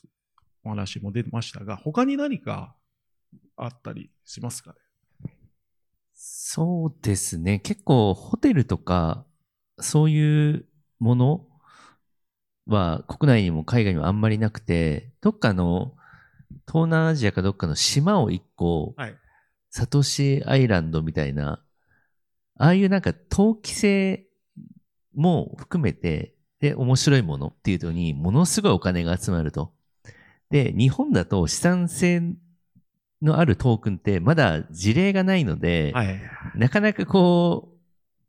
[0.63, 2.75] お話も出てましたが、他に何か
[3.55, 4.73] あったりしますか
[5.23, 5.31] ね？
[6.15, 7.59] そうですね。
[7.59, 9.27] 結構ホテルとか、
[9.79, 10.65] そういう
[10.97, 11.46] もの
[12.67, 15.93] は国内にも海外にもあんまりなくて、どっかの
[16.67, 19.15] 東南アジアかどっかの島を一個、はい
[19.69, 21.61] サトシアイランドみたいな、
[22.57, 24.25] ああいうなんか投機性
[25.13, 29.73] も含めて、で、面白いものっていうのに、ものすごいお金が集まると。
[30.49, 32.33] で、日本だと資産性
[33.21, 36.19] のあるトークンってまだ事例がないので、はい。
[36.55, 37.73] なかなかこ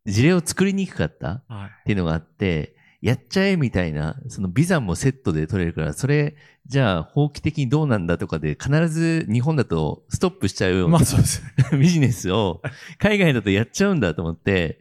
[0.07, 1.71] う、事例を作りにくかったっはい。
[1.87, 6.35] ていうのがあって、やっちゃえみたいな、そのビザもセットで取れるから、それ、
[6.67, 11.79] じゃあ法規的にどうなんだとかで、必ず日本だとストップしちゃうようなまあそうですね。
[11.79, 12.61] ビジネスを
[12.99, 14.81] 海外だとやっちゃうんだと思って、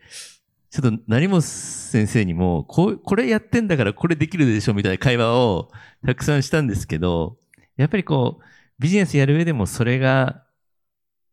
[0.72, 5.72] ちょっと成本先生にも、こう、これやってんだからこれできるでしょみたいな会話を
[6.06, 7.38] たくさんしたんですけど、
[7.78, 8.44] やっぱりこう、
[8.80, 10.44] ビジネスやる上でもそれが、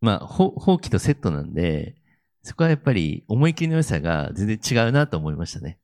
[0.01, 1.95] まあ、ほ法規とセットなんで、
[2.43, 5.79] そこはやっぱり思い切りの良さが全然違うなと思いましたね。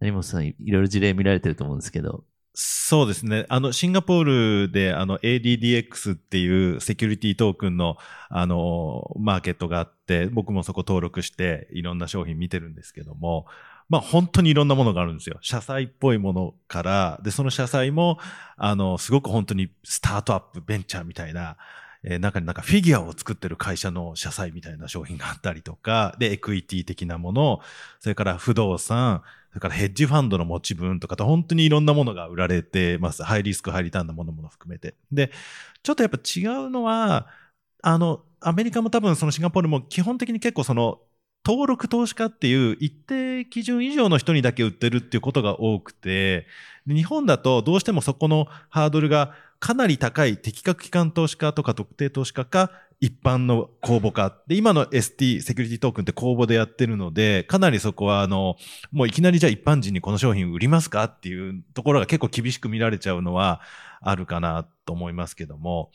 [0.00, 2.24] 成本さん、いろいろ事例見られてると思うんですけど。
[2.52, 3.46] そうですね。
[3.48, 7.96] あの、シンガポールで、あの、ADDX っていうセキュリティトークンの、
[8.28, 13.46] あの、マーケットがあって、僕もそこ登録して、いろんな商品見てるんですけども、
[13.88, 15.38] まあ、本当にいろんなものがあるんですよ。
[15.42, 18.18] 社債っぽいものから、で、その社債も、
[18.56, 21.56] あの、すごく本当にスタートアップ、ベンチャーみたいな、
[22.02, 27.60] えー中になんかフィギュアを作ってる会社の社債みたいな商品があったりとか、で、エクイティ的なもの、
[28.00, 33.22] それから不動産、それからヘッジファンドの持ち分とかと本当にいろんなものが売られてます。
[33.22, 34.94] ハイリスク、ハイリターンのものも含めて。
[35.12, 35.30] で、
[35.82, 37.28] ちょっとやっぱ違うのは、
[37.82, 41.00] あの、アメリカも多分そのシンガポールも基本的に結構その、
[41.46, 46.46] 登録投資家っていう一定基準以上の人にだけ売ってるっていうことが多くて、
[46.86, 54.36] 日本だとどうしてもそこのハードルがかなり高い適格機関投資家とか特定投資家か一般の公募化。
[54.46, 58.56] で、今の ST、セキュリティトークンって公募でやってるので、かなりそこはあの、
[58.92, 63.62] もういきなりじゃあ一般人にこの商品売りますかっていうところが結構厳しく見られちゃうのは
[64.00, 65.90] あるかなと思いますけども。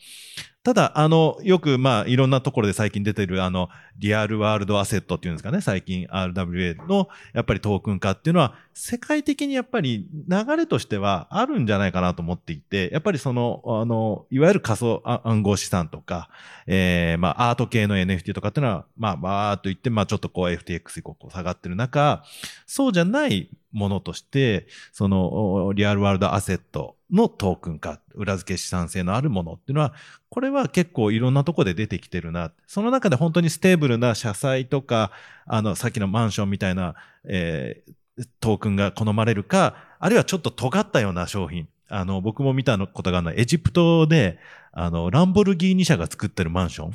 [0.62, 16.30] ただ、あの、よく、まあ、いろんなところで最近出てる、あの、リアルワールドアセットっていうんですかね、最近 RWA の、やっぱりトークン化っていうのは、世界的にやっぱり流れとしてはあるんじゃないかなと思っていて、やっぱりその、あの、いわゆる仮想暗号資産とか、
[16.66, 22.24] えー、まあ、アート系の NFT とかっていうのは、まあ、バーっと言って、まあ、ちょっとこう FTX 以降こう下がってる中、
[22.66, 29.94] そうじゃないものとして、その、リアルワールドアセットのトークン化、裏付け資産性のあるものっていうのは、
[30.28, 32.52] これは結構いろんなとこで出てきてるな。
[32.66, 35.12] その中で本当にステーブルな社債とか、
[35.46, 37.92] あの、さっきのマンションみたいな、えー
[38.40, 41.68] トークンが好まれるか、あるいはちょっと尖ったような商品。
[41.88, 44.38] あの、僕も見たことがあるのは、エジプトで、
[44.72, 46.92] あの、ランボルギーニ社が作ってるマンションっ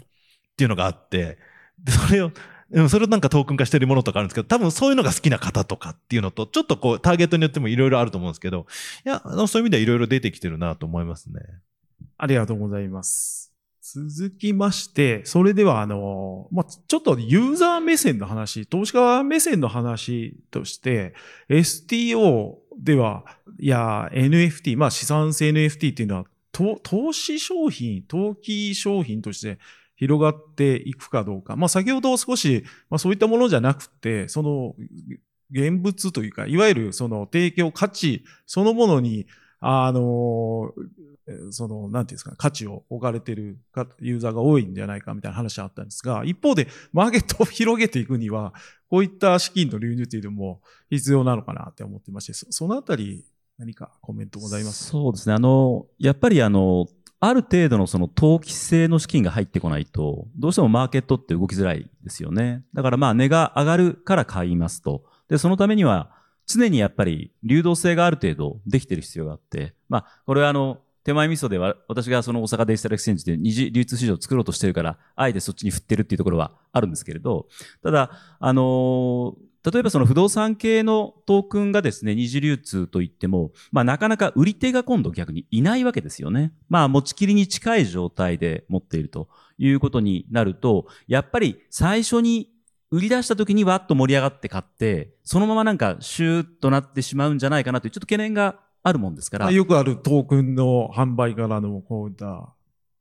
[0.57, 1.37] ていうのがあって、
[1.79, 2.31] で、それを、
[2.73, 8.65] うんそれをなんかトークン化してるものとかあるんですけど、多分そういうのが好きな方とかっていうのと、ちょっとこう、ターゲットによってもいろいろあると思うんですけど、
[9.05, 11.41] いや、そういう意味ではいろいろ出てきてるなと思いますね。
[12.17, 13.51] ありがとうございます。
[13.81, 21.13] 続きまして、それでは、あの、まあ、ちょっとユーザー目線の話、投資家目線の話として、
[21.49, 23.25] STO では、
[23.59, 29.57] いや、NFT、まあ、資産性 NFT っていうのは、投資商品、投機商品として
[30.01, 31.55] 広がっていくかどうか。
[31.55, 34.75] まあ、先ほど少し、まあ、そういったものじゃなくて、その、
[35.51, 39.27] 現物というか、いわゆるその提供価値そのものに、
[39.59, 40.73] あの、
[41.51, 43.59] その、なんていうんですか、価値を置かれてる
[43.99, 48.55] ユーザーが多いんじゃないかみたいな話があったんですが、一方で、マーケットを広げていくには、
[48.89, 53.23] こういった資金の流入というのも必要なのかなって思ってまして、そそのあたり、
[53.59, 54.91] 何かコメントございますか？
[54.91, 55.35] そうですね。
[55.35, 56.87] あの、やっぱりあの、
[57.23, 62.63] ある程度のその投機性の資金が入ってこないと、どうしてもマーケットって動きづらいですよね。
[62.73, 65.03] だからまあ値が上がるから買いますと。
[65.29, 66.09] で、そのためには
[66.47, 77.47] 常にやっぱり流動性がある程度できてる必要があって、まあこれはあの、手前味噌では私がその大阪デジタルエクスチェンジで二次流通市場を作ろうとしてるから、あえてそっちに振ってるっていうところはあるんですけれど、
[77.83, 86.53] ただ、あの例えばその不動産系のトークンがですね、二次流通といっても、まあなかなか売り手が今度逆にいないわけですよね。
[86.67, 92.49] まあ持ちきりに近い状態で持っているということになると、やっぱり最初に
[92.89, 99.51] 売り出した時にわっと盛り上がって買って、そのままなんかシューッとなってしまうんじゃないかなというちょっと懸念があるもんですから、。
[99.51, 102.53] よくあるトークンの販売からのこういった、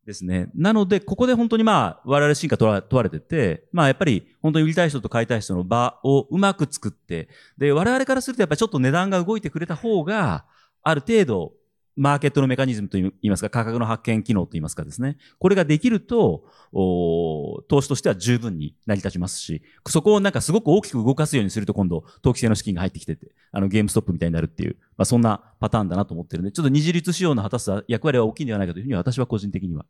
[0.07, 0.49] ですね。
[0.55, 10.47] なので、ここで本当にまあ、我々進化問わ問われてて、まあやっぱり本当に売りたい人と買いたい人の場をうまく作って、で、我々からするとやっぱりちょっと値段が動いてくれた方が、
[10.83, 11.53] ある程度、
[11.97, 15.17] マーケットのメカニズムといいますか、価格の発見機能といいますかですね。
[15.39, 29.85] これができると、投資としては十分に成り立ちますし、そこをなんかすごく大きく動かすようにすると今度、投機性の資金が入ってきてて、あのゲームストップみたいになるっていう、まあそんなパターンだなと思ってるんで、ちょっと二次律仕様の果たす役割は大きいんではないかというふうに私は個人的には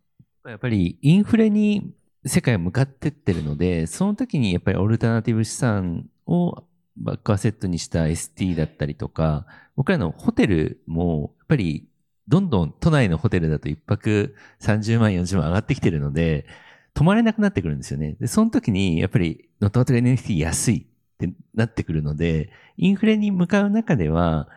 [0.46, 1.92] やっぱりインフレに
[2.24, 6.64] 世界は向かってってるので、その時にやっぱりオルタナティブ資産を
[6.96, 11.88] バックアセットにした ST だったりとか、僕らのホテルもやっぱり
[12.30, 16.46] どんどん都内のホテルだと一泊30万、40万上がってきてるので、
[16.94, 18.16] 泊まれなくなってくるんですよね。
[18.20, 24.48] で、その時にやっぱりノットアウト NFT 安いってなってくるので、インフレに向かう中では、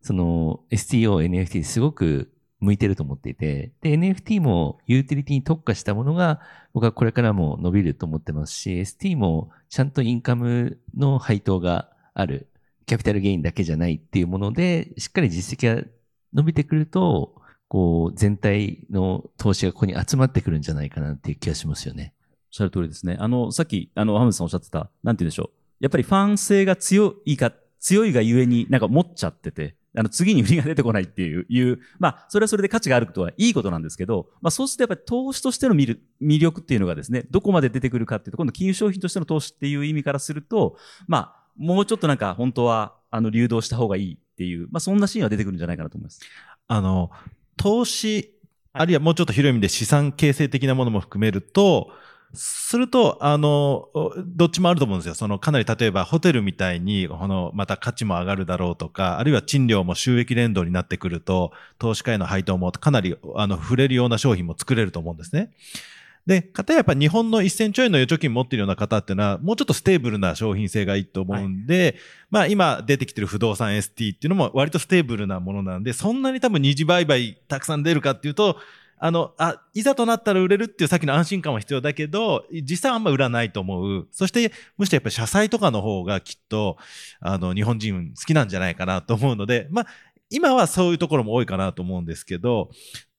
[0.00, 6.40] その STO、NFT すごく向いてると思っていて、で、NFT もユーティリティに特化したものが
[6.72, 12.48] 僕はこれからも伸びると思ってますし、ST もちゃんとインカムの配当がある、
[12.86, 15.84] キャピタルゲインだけじゃないっていうもので、しっかり実績が
[16.34, 17.34] 伸びてくると、
[17.68, 22.14] こう、全体の投資がここに集まってくるんじゃないかなっていう気がしますよね。
[22.18, 23.16] おっしゃる通りですね。
[23.18, 25.50] あの、さっき、あの、ハムさんおっしゃってた、なんて言うんでしょう。
[25.80, 46.20] やっぱりファン性が強いか、強いがゆえになんか持っちゃってて、あの、次に売りが出てこないっていう、いう、まあ、それはそれで価値があることはいいことなんですけど、まあ、そうするとやっぱり投資としての見る、魅力っていうのがですね、どこまで出てくるかっていうと、今度金融商品としての投資っていう意味からすると、まあ、もうちょっとなんか本当は、あの、流動した方がいいっていう、まあ、そんなシーンは出てくるんじゃないかなと思います。
[46.68, 47.10] あの、
[47.56, 48.34] 投資、
[48.72, 51.90] あるいはもうちょっと広い意味で資産形成的なものも含めると、
[52.34, 53.88] すると、あの、
[54.24, 55.14] どっちもあると思うんですよ。
[55.14, 65.50] その、かなり例えばホテルみたいに、この、また価値も上がるだろうとか、あるいは賃料も収益連動になってくると、投資家への配当もかなり、あの、触れるような商品も作れると思うんですね。
[66.26, 71.96] で、かたやっぱ日本の1000兆円の預貯金持っているような方っていうのは、もうちょっとステーブルな商品性がいいと思うんで、
[72.30, 78.56] まあ今出てきてる不動産 ST っていうのも割とステーブルなものなんで、そんなに多分二次売買たくさん出るかっていうと、
[79.04, 84.06] あの、あ、いざとなったら売れるっていうさっきの安心感は必要だけど、実際はあんま売らないと思う。
[84.12, 86.76] そして、むしろやっぱり社債とかの方がきっと、
[87.18, 89.86] あの、日本人好きなんじゃないかなと思うので、まあ、
[90.30, 92.70] 今はそういうところも多いかなと思うんですけど、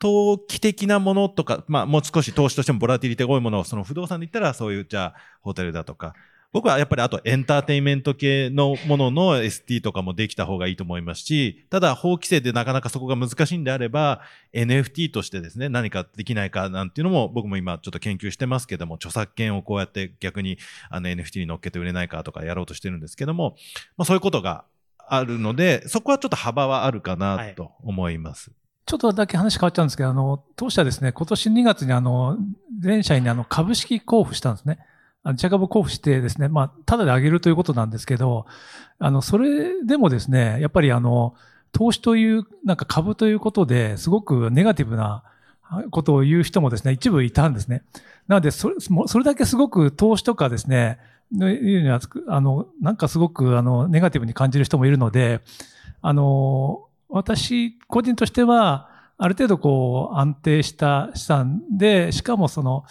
[0.03, 6.13] 投機的なものとか、まあ、もう少し投資としてもボラティリティが多いものを、その不動産で言ったら、そういう、じゃあ、ホテルだとか、
[6.51, 14.21] 僕はやっぱりあとエンターテインメント系のものの ST とかもできた方がいいと思いますし、ただ法規制でなかなかそこが難しいんであれば、
[14.53, 23.55] NFT としてですね、何かできないかなんていうのも僕も今ちょっと研究してますけども、著作権をこうやって逆にあの NFT に乗っけて売れないかとかやろうとしてるんですけども、
[23.97, 24.65] まあそういうことが
[24.99, 28.51] あるので、そこはちょっと幅はあるかなと思います。
[28.85, 32.37] ちょっとだけ話変わっちゃうんですけど、あの、当社ですね、今年2月にあの、
[32.79, 34.79] 全社員にあの、株式交付したんですね。
[35.23, 38.45] あの、社株交付してですね、まあ、ただであげるということなんですけど、
[38.99, 41.35] あの、それでもですね、やっぱりあの、
[41.71, 45.23] 投資という、なんか株ということですごくネガティブな
[45.89, 47.83] ことを言う人もですね、一部いたんですね。
[48.27, 50.99] なので、それ、それだけすごく投資とかですね、
[51.31, 55.41] いうには、あの、なんかすごく、あの、ネガティブに感じる人もいるので、
[56.01, 58.89] あの、私、個人としては、
[59.19, 62.83] ある程度こう安定した資産で、しかもその、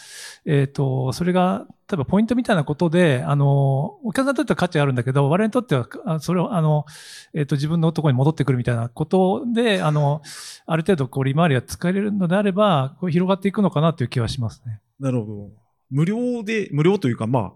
[0.46, 6.86] えっ、と、それが、例えばポイントみたいなことで、あの、お客さんにとっては価値あるんだけど、我々にとっては、それを、あの、
[7.34, 10.22] えっ、と、自分のところに戻ってくるみたいなことで、あの、
[10.66, 14.80] ある程度こう利回りが使えるのであれば、こう広がっていくのかなという気はしますね。
[15.00, 15.50] なるほど。
[15.90, 17.52] 無料で、無料というか、まあ、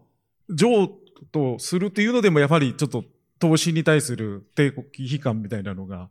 [0.53, 0.89] 譲
[1.31, 3.05] 渡するっていうのでも、やはりちょっと
[3.39, 6.11] 投資に対する抵抗、危機感みたいなのが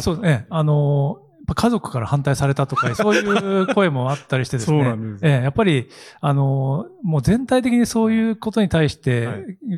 [0.00, 0.46] そうですね。
[0.50, 1.22] あの、
[1.54, 4.78] 家族から反対されたとか、 そういう声もあったりしてですね。
[4.78, 5.42] そうなんです、ええ。
[5.42, 5.88] やっぱり、
[6.20, 9.28] あの、もう全体的にそういうことに対して、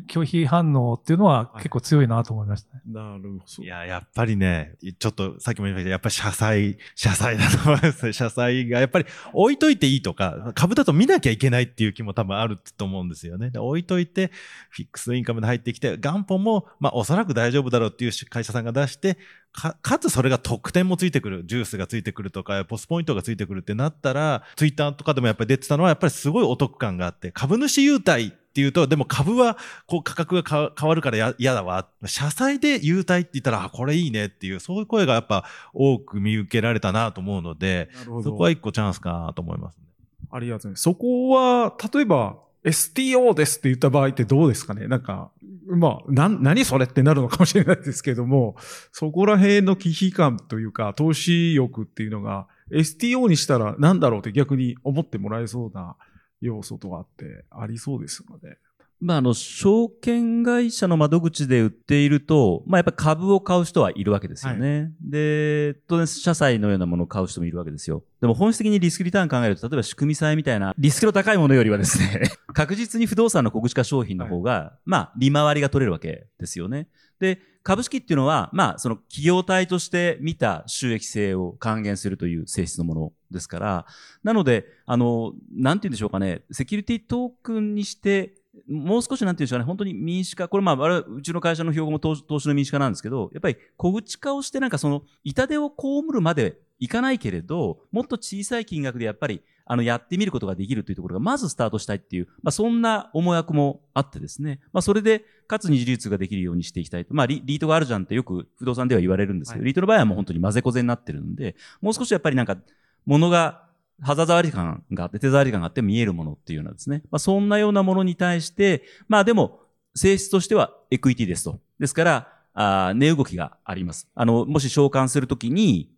[0.09, 2.81] 拒否反応っていうのは結構強いなと思いましたね。
[2.87, 3.63] なるほど。
[3.63, 8.13] いや、やっぱりね、ちょっとさっきも言いましたけど、やっぱり社債、社債だと思いますね。
[8.13, 13.51] 社債が、やっぱり置いといていいとか、株だと見なきゃいけないっていう気も多分あると思うんですよね。
[13.55, 14.31] 置いといて、
[14.69, 19.17] フィックスインカムで入ってきて、元本も、まあおそらく大丈夫だろうっていう会社さんが出して、
[19.53, 31.87] か、かつそれが得点もついてくる、ジュースがついてくるとか、ポスポイントがついてくるってなったら、ツイッターとかでもやっぱり出てたのは、やっぱりすごいお得感があって、株主優待っていうと、でも株はこう価格が変わるから嫌だわ。
[32.05, 37.89] 社債で優待って言ったら、あ、これいいねっていう、そういう声がやっぱ多く見受けられたなと思うので、
[38.23, 39.85] そこは一個チャンスかなと思いますね。
[40.31, 40.83] ありがとうございます。
[40.83, 44.87] そこは、例えば、STO ですって言った場合ってどうですかね？
[44.87, 45.31] なんか、
[45.67, 48.55] まあ、な、何それってなるのかもしれないですけども、
[48.91, 55.95] そこら辺の危機感というか、投資欲っていうのが、STO にしたら何だろうって逆に思ってもらえそうな
[56.39, 58.57] 要素とかってありそうですので。
[59.01, 64.79] まあ、あの、証券会社の窓口で売っていると、まあ、やっぱり株を買う人はいるわけですよね。
[64.79, 68.03] はい、で、当然、社債のようなものを買う人もいるわけですよ。
[68.21, 76.87] でも本質的にリスクリターン考えると、例えば仕組み債みたいなリスクの高いものよりはですね、 確実に不動産の小口化商品の方が、はい、まあ、利回りが取れるわけですよね。
[77.19, 83.85] で、株式っていうのは、まあ、その企業体として見た収益性を還元するという性質のものですから、
[84.23, 88.33] なので、あの、なんて言うんでしょうかね、セキュリティトークンにして、
[88.67, 112.57] もう少しなんていうんでしょうね、本当に民主化、これまあ、うちの会社の標語も投資の民主化なんですけど、やっぱり小口化をしてなんかその痛手を被るまでいかないけれど、もっと小さい金額でやっぱりあのやってみることができるというところがまずスタートしたいっていう、まあ、そんな思惑もあってですね、まあ、それでかつ二次流通ができるようにしていきたいと、まあリ、リートがあるじゃんってよく不動産では言われるんですけど、はい、リートの場合はもう本当に混ぜこぜになってるんで、もう少しやっぱりなんか
[113.05, 113.70] 物が
[114.01, 119.59] 肌触り感があって、手触り感があって見えるものっていうようなですね、まあ、そんなようなものに対して、まあでも、
[119.95, 121.59] 性質としてはエクイティですと。
[121.79, 124.09] ですから、あ値動きがあります。
[124.13, 125.89] あの、もし召喚するときに、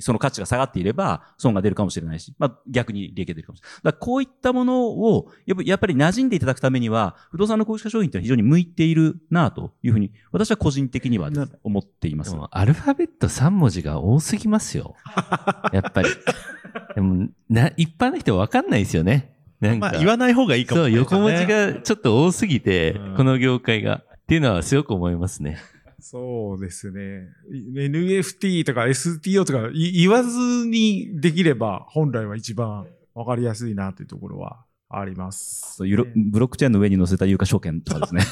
[0.00, 3.74] その価値が下がっていれば損が出るかもしれないし、まあ、逆に利益が出るかもしれない。
[3.84, 11.30] だからこういったものをやっぱり馴染んでいただくためには、不動産の公式化商品って非常に向いているなというふうに、私は個人的には
[11.62, 12.36] 思っています。
[12.50, 14.94] アルファベット3文字が多すぎますよ。
[15.72, 16.08] やっぱり。
[16.94, 19.34] でもな、一般の人は分かんないですよね。
[19.60, 19.90] なんか。
[19.90, 24.02] まあ、言わない方がいいかもしれない、ね、そう、横文字がちょっと多すぎて、うん、この業界が。
[24.24, 25.58] っていうのはすごく思いますね。
[26.00, 27.28] そうですね。
[27.50, 35.82] NFT とか STO とか言わずにできれば本来は一番わかりやすいなというところはあります。
[35.82, 38.22] ブロックチェーンの上に載せた有価証券とかですね。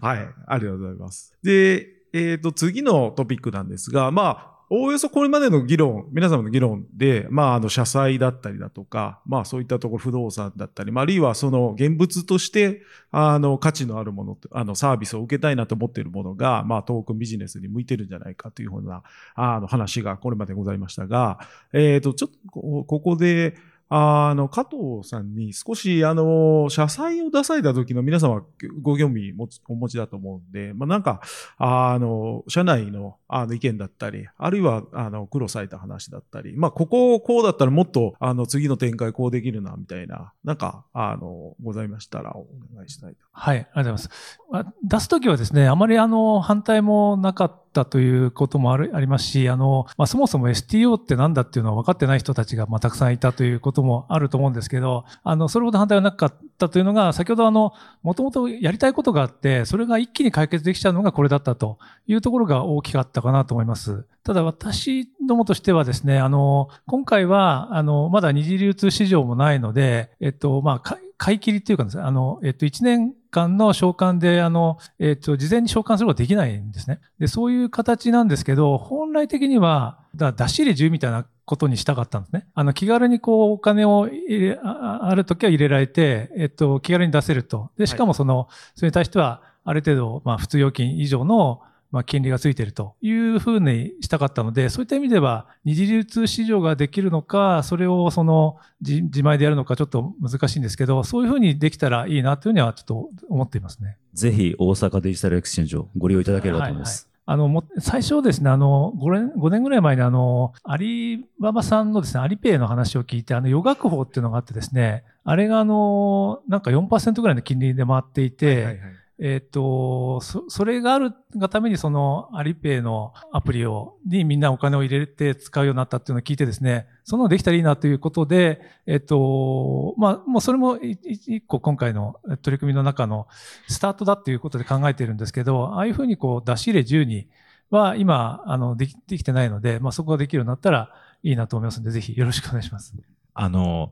[0.00, 0.28] はい。
[0.46, 1.34] ありがとうございます。
[1.42, 19.02] で、えっ、ー、と、次のトピックなんですが、まあ、おおよそこれまでの議論、皆様の議論で、まあ、あの、社債だったりだとか、まあ、そういったところ、不動産だったり、まあ、あるいはその現物として、あの、価値のあるもの、あの、サービスを受けたいなと思っているものが、まあ、トークンビジネスに向いてるんじゃないかというような、
[19.34, 21.40] あの、話がこれまでございましたが、
[21.72, 23.56] えっ、ー、と、ちょっと、ここで、
[23.92, 28.42] あの、加藤さんに少し、あの、社債を出された時の皆様
[28.80, 29.34] ご興味
[29.66, 31.20] お持ちだと思うんで、まあ、なんか、
[31.58, 43.18] あの、社内のあの意見だったり、あるいは、あの、苦労された話だったり、まあ、ここをこうだったらもっと、あの、次の展開こうできるな、みたいな、なんか、あの、ございましたらお願いしたいと。
[43.32, 44.76] はい、ありがとうございます。
[44.84, 64.04] 出すときはですね、あまりあの、反対もなかったたということもあるありますし、あの、まあ、そもそも STO ってなんだっていうのは分かってない人たちが、まあ、たくさんいたということもあると思うんですけど、あの、それほど反対はなかったというのが、先ほどあの、もともとやりたいことがあって、それが一気に解決できちゃうのがこれだったというところが大きかったかなと思います。
[64.22, 76.98] ただ私どもとしてはですね、あの、今回は、あの、まだ二次流通市場もないので、えっと、まあ、買い切りっていうかですね、あの、えっと、1年間の償還で、あの、えっと、事前に償還することができないんですね。
[77.18, 82.46] で、そういう形なんですけど、本来的には、だ出し入れ自由みたいなことにしたかったんですね。
[82.54, 87.70] あの、気軽にこう、お金を入れ、あある時は入れられて、えっと、気軽に出せると。
[87.76, 91.60] で、しかもその、それに対しては、ある程度、まあ、普通預金以上の、
[91.90, 103.96] まあ、金利がついているというふうにしたかったので、そういった意味では、二次流通市場ができるのか、それをその自自前でやるのかちょっと難しいんですけど、そういうふうにできたらいいなというふうにはちょっと思っていますね。
[104.14, 107.10] ぜひ大阪デジタルエクスチェンジをご利用いただければと思います。
[107.26, 118.78] あの、も最初ですね、あの、5年、5年ぐらい前にあの、アリババさんのですね、アリペイの話を聞いて、あの、余額宝っていうのがあってですね、あれがあの、なんか4%ぐらいの金利で回っていて、はいはいはい
[119.22, 133.28] えっ、と、そ、それがあるがためにそのアリペイのアプリを、にみんなお金を入れて使うようになったっていうのを聞いてですね、そのできたらいいなということで、えっ、と、まあ、もうそれも一個今回の取り組みの中の
[133.68, 137.28] スタートだっていうことで考えているんですけど、ああいうふうにこう出し入れ自由に
[137.68, 142.94] は今、あの、でき、できてないので、まあ、そこができるようになったらいいなと思いますので、ぜひよろしくお願いします。
[143.34, 143.90] あの、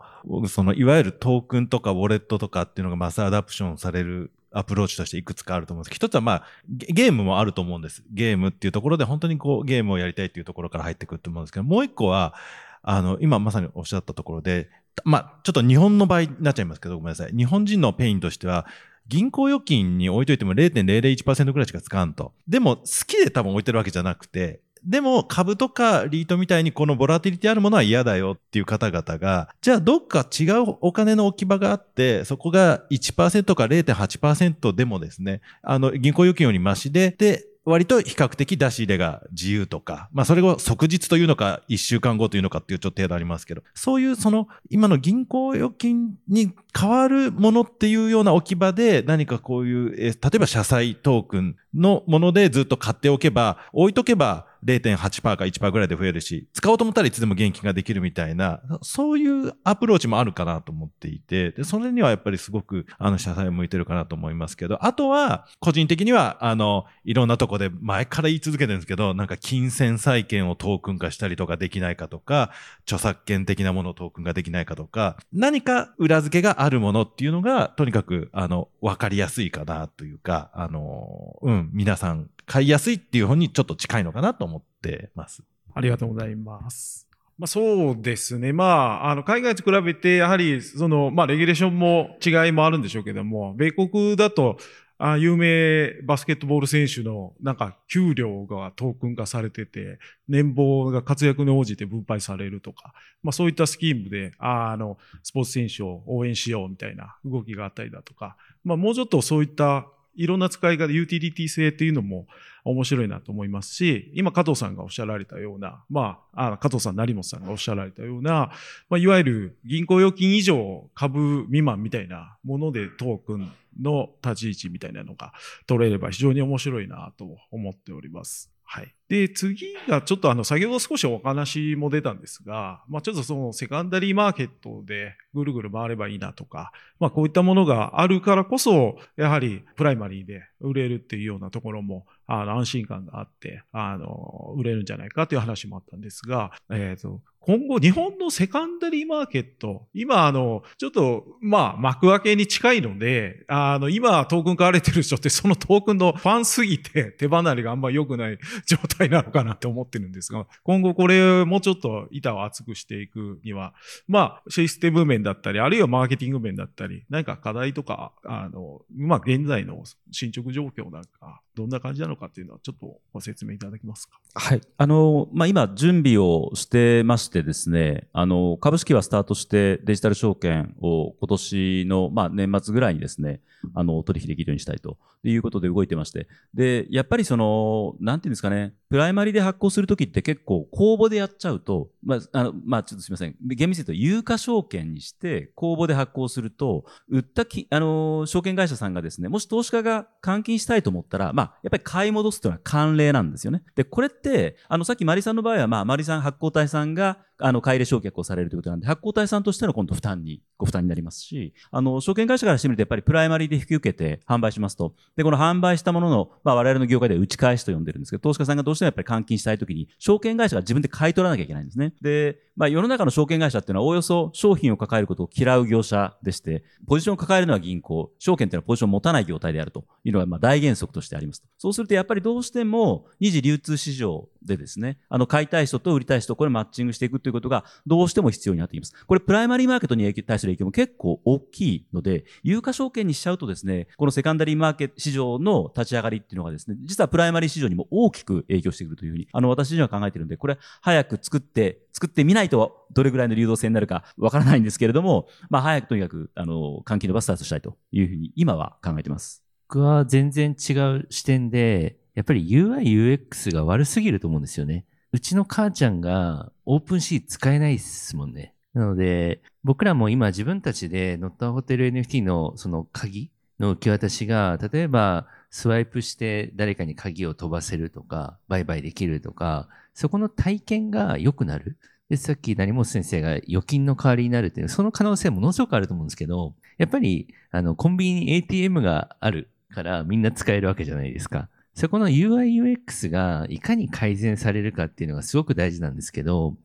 [0.49, 8.03] その、いわゆるトークンとかウォレットとかっていうのがマスアダプションされるアプローチとしていくつかあると思うんですけど、一つはまあ、ゲームもあると思うんです。
[8.11, 12.35] ゲームっていうところで本当にこう、ゲームをやりたいっていうところから入ってくると思うんですけど、もう一個は、
[12.83, 14.71] あの、今まさにおっしゃったところで、
[15.05, 17.33] まあ、ちょっと日本の場合になっちゃいますけど、ごめんなさい。
[17.37, 18.67] 日本人のペインとしては、
[19.07, 22.33] 銀行預金に置いといても0.001%ぐらいしかつかんと。
[22.47, 72.51] でも、好きで多分置いてるわけじゃなくて、でも株とかリートみたいにこのボラティリティあるものは嫌だよっていう方々が、じゃあどっか違うお金の置き場があって、そこが1%か0.8%でもですね、あの銀行預金よりマシで、で、割と比較的出し入れが自由とか、まあそれを即日というのか、1週間後というのかっていうちょっと程度ありますけど、そういうその今の銀行預金に変わるものっていうような置き場で何かこういう、え例えば社債トークンのものでずっと買っておけば、置いとけば0.8%か1%ぐらいで増えるし、使おうと思ったらいつでも現金ができるみたいな、そういうアプローチもあるかなと思っていて、で、それにはやっぱりすごく、あの、社債向いてるかなと思いますけど、あとは、個人的には、あの、いろんなとこで前から言い続けてるんですけど、なんか金銭債権をトークン化したりとかできないかとか、
[72.83, 85.43] 著作権的なものをトークン化できないかとか、何か裏付けがあるものっていうのが、とにかく、あの、わかりやすいかなというか、あの、うん、皆さん買いやすいっていう方にちょっと近いのかなと思ってます。
[85.75, 87.09] ありがとうございます。
[87.39, 88.53] まあ、そうですね。
[88.53, 94.59] まあ、あの、海外と比べて、やはり、その、まあ、レギュレーションも違いもあるんでしょうけども、米国だと、
[95.01, 102.93] あ有名バスケットボール選手の、なんか、給料がトークン化されてて、年俸が活躍に応じて分配されるとか、
[103.23, 109.87] まあ、そういったスキームで、ああの、スポーツ選手を応援しようみたいな動きがあったりだとか、まあ、もうちょっとそういった
[110.19, 112.27] いろんな使い方、ユーティリティ性っていうのも
[112.65, 118.51] 面白いなと思いますし、今加藤さんがおっしゃられたような、まあ、あ加藤さん、成本さんがおっしゃられたような、
[118.91, 123.51] まあ、いわゆる銀行預金以上株未満みたいなものでトークン
[123.81, 125.33] の立ち位置みたいなのが
[125.67, 128.51] 取れれば非常に面白いなと思っております。
[128.65, 128.98] はい。
[129.09, 163.75] で、次がちょっとあの、先ほど少しお話も出たんですが、まあちょっとそのセカンダリーマーケットでぐるぐる回ればいいなとか、まあこういったものがあるからこそ、やはりプライマリーで売れるっていうようなところも、あの、安心感があって、あの、売れるんじゃないかという話もあったんですが、えっ、と、今後、日本のセカンダリーマーケット、今、あの、ちょっと、まあ、幕開けに近いので、あの、今、トークン買われてる人って、そのトークンのファンすぎて、手離れがあんま良くない状態なのかなって思ってるんですが、今後これ、もうちょっと板を厚くしていくには、
[164.09, 174.21] まあ、システム面だったり、あるいはマーケティング面だったり、何か課題とか、あの、まあ、現在の進捗状況なんか、どんな感じなのかっていうのは、ちょっとご説明いただけますか？
[174.35, 174.61] はい。
[174.77, 183.41] あの、まあ、今、準備をしてましてですね、あの、株式はスタートしてデジタル証券を今年の、まあ、年末ぐらいにですね、
[183.75, 186.29] あの、取引できるようにしたいということで動いてまして。
[186.55, 193.37] で、やっぱりその、なんていうんですかね、プライマリで発行するときって結構公募でやっちゃうと、まあ、あの、まあ、ちょっとすみません。
[193.41, 203.63] 厳密に言うと、有価証券にして公募で発行すると、売ったき、あの、証券会社さんがですね、もし投資家が換金したいと思ったら、まあ、やっぱり買い戻すというのは慣例なんですよね。
[203.75, 221.95] で、これって、あの、さっきマリさんの場合は、まあ、マリさん発行体さんが、あの、買い入れ償却をされるということなんで、発行体さんとしての今度負担に、ご負担になりますし、あの、証券会社からしてみると、やっぱりプライマリで引き受けて販売しますと、で、この販売したものの、まあ、我々の業界では打ち返しと呼んでるんですけど、投資家さんがどうしてもやっぱり換金したいときに、証券会社が自分で買い取らなきゃいけないんですね。
[222.01, 231.49] で、まあ世の中の証券会社っていうのはおおよそ商品を抱えることを嫌う業者でして、ポジションを抱えるのは銀行、証券っていうのはポジションを持たない業態であるというのがまあ大原則としてありますと。
[231.57, 238.95] そうするとやっぱりどうしても二次流通市場でですね、あの買いたい人と売りたい人、これマッチングしていくということがどうしても必要になってきます。
[239.07, 259.43] これプライマリーマーケットに対する影響も結構大きいので、有価証券にしちゃうとですね、このセカンダリーマーケット市場の立ち上がりっていうのがですね、実はプライマリー市場にも大きく影響してくるというふうに、あの私には考えているので、これ早く作って、作ってみないとどれぐらいの流動性になるかわからないんですけれども、まあ早くとにかく、あの、換気のバスタートしたいというふうに今は考えてます。
[259.69, 262.83] 僕は全然違う視点で、やっぱり UI、
[263.29, 264.85] UX が悪すぎると思うんですよね。
[265.11, 268.55] うちの母ちゃんがオープンシー使えないですもんね。
[268.75, 279.69] なので、僕らも今自分たちでノットホテル NFT のその鍵の受け渡しが、例えばスワイプして誰かに鍵を飛ばせるとか、売買できるとか、
[279.99, 281.77] そこの体験が良くなる。
[282.09, 291.49] で、さっき成本先生が預金の代わりになるっていう、その可能性ものすごくあると思うんですけど、やっぱり、あの、コンビニに ATM があるからみんな使えるわけじゃないですか。
[291.75, 296.57] そこの UI、UX がいかに改善されるかっていうのがすごく大事なんですけど、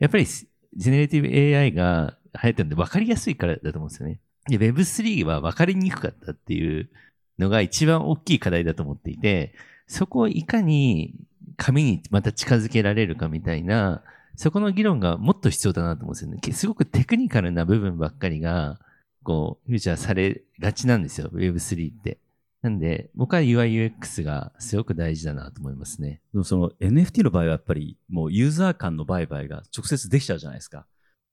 [0.00, 4.18] やっぱりジェネレティブ AI が流行ってるんで分かりやすいからだと思うんですよね。
[4.48, 6.90] で、Web3 は分かりにくかったっていう
[7.38, 9.54] のが一番大きい課題だと思っていて、
[9.86, 11.14] そこをいかに
[11.60, 14.02] 紙にまた近づけられるかみたいな、
[14.34, 16.38] そこの議論がもっと必要だなと思うんですよね。
[16.40, 18.80] けすごくテクニカルな部分ばっかりが、
[19.22, 22.18] こう、フューチャーされがちなんですよ、Web3 って。
[22.62, 26.22] なんで、僕は UI、UX がすごく大事だなと思いますね。
[26.32, 30.86] でもその NFT の場合はやっぱりもうユーザー間の売買が直接できちゃうじゃないですか。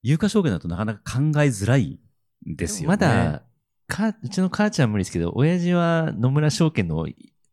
[0.04, 2.00] 有価証券だとなかなか考えづらい
[2.46, 2.88] んですよね。
[2.88, 3.44] まだ、
[3.88, 7.08] か、うちの母ちゃんは無理ですけど、親父は野村証券の、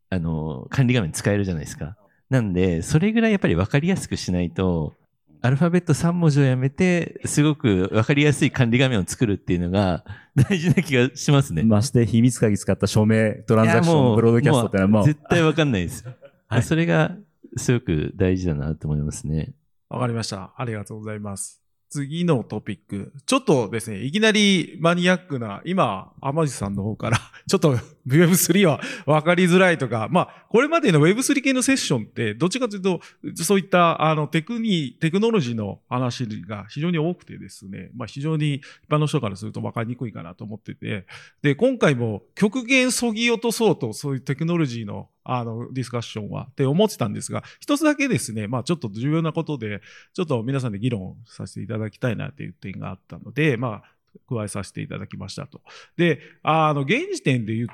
[0.09, 1.97] あの、管理画面使えるじゃないですか。
[2.29, 4.93] なんで、それぐらいやっぱり分かりやすくしないと、
[5.41, 10.03] アルファベット3文字をやめて、すごく分かりやすい管理画面を作るっていうのが
[10.35, 11.61] 大事な気がしますね。
[11.63, 16.05] まして秘密鍵使った署名、トランザクション、ブロードキャストってのはもう、絶対分かんないです。
[16.47, 17.15] はいそれが
[17.57, 19.53] すごく大事だなと思いますね。
[19.89, 20.53] わかりました。
[20.57, 21.61] ありがとうございます。
[21.89, 23.13] 次のトピック。
[23.25, 27.77] ちょっとですね、いきなりマニアックな、今、天地さんの方から、ちょっと
[28.07, 33.01] Web3 は分かりづらいとか、まあ、これまでの Web3 系のセッションって、どっちかというと、
[33.43, 41.05] そういった、あの、テクニ、テクノロジーの話が非常に多くてですね、まあ、非常に一般の人からすると分かりにくいかなと思ってて、
[41.41, 49.81] で、今回も極限そぎ落とそうと、そういうテクノロジーの、あの、ディスカッションは、って思ってたんですが、一つだけですね、まあ、ちょっと重要なことで、
[50.13, 53.94] ちょっと皆さんで議論させていただきたいなという点があったので、まあ、
[54.29, 55.61] 加えさせていただきましたと。
[55.97, 57.67] で、あの、現時点で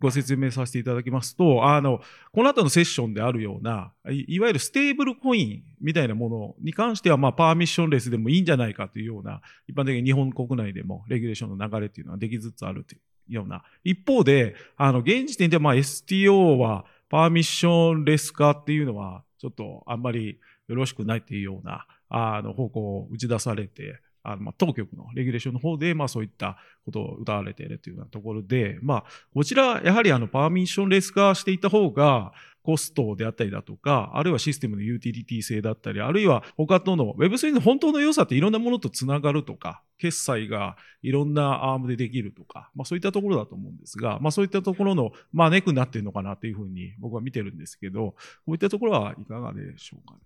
[0.00, 2.00] ご説明させていただきますと、あの、
[2.32, 12.98] この後のセッションであるような、いわゆるステーブルコインみたいなものに関しては、まあ、パーミッションレスでもいいんじゃないかというような、一般的に日本国内でもレギュレーションの流れっていうのはできつつあるとい
[13.30, 13.62] うような。
[13.82, 20.38] 一方で、あの、現時点では、まあ、STO はパーミッションレス化っていうのは、ちょっとあんまり
[20.68, 32.32] よろしくないっていうような、あの、方向を打ち出されて、あのま当局のレギュレーションの方で、まあ、そういったことを謳われているというようなところで、まあ、こちら、やはりあのパーミッションレス化していた方が、
[32.64, 48.14] コストであったりだとか、あるいはシステムのユーティリティ性だったり、あるいは他との Web3 の本当の良さっていろんなものとつながるとか、決済がいろんなアームでできるとか、まあそういったところだと思うんですが、まあそういったところの、まあネックになっているのかなというふうに僕は見てるんですけど、
[48.46, 50.20] こういったところはいかがでしょうかね。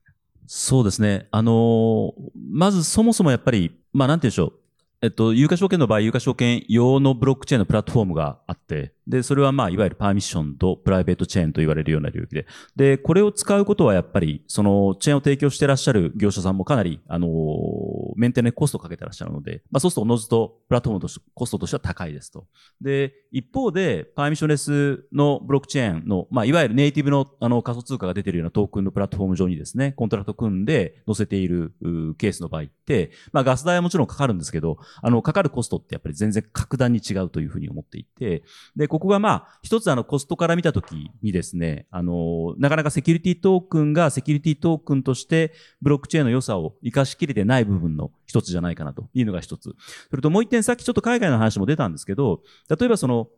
[0.50, 1.28] そうですね。
[1.30, 4.52] あのーまずそもそもやっぱり、まあなんて言うんでしょう。
[5.02, 12.46] えっと、有価証券の場合、有価証券用のブロックチェーンのプラットフォームがあって、で、それはまあ、いわゆるパーミッションとプライベートチェーンと言われるような領域で、
[12.76, 17.28] で、これを使うことはやっぱり、その、チェーンを提供してらっしゃる業者さんもかなり、あの
[18.16, 22.46] メンテナンスコストをかけてらっしゃるので、まあ、そうすると、おのずと、プラットフォームとして、コストとしては高いですと。
[22.80, 31.72] で、一方で、パーミッションレスのブロックチェーンの、まあ、いわゆるネイティブの、あの、仮想通貨が出てるようなトークンのプラットフォーム上にですね、コントラクト組んで載せている
[32.18, 38.42] ケースの場合って、まあ、ガス代はもちろんかかるんですけど、あの、かかるコストってやっぱり全然格段に違うというふうに思っていて、
[38.76, 49.76] で、ここがまあ、一つあの、コストから見たときにですね、あの、なかなかセキュリティトークンがセキュリティトークンとして、ブロックチェーンの良さを活かしきれてない部分の一つじゃないかなというのが一つ。
[50.10, 53.28] それともう一点、さっきちょっと海外の話も出たんですけど、例えばその、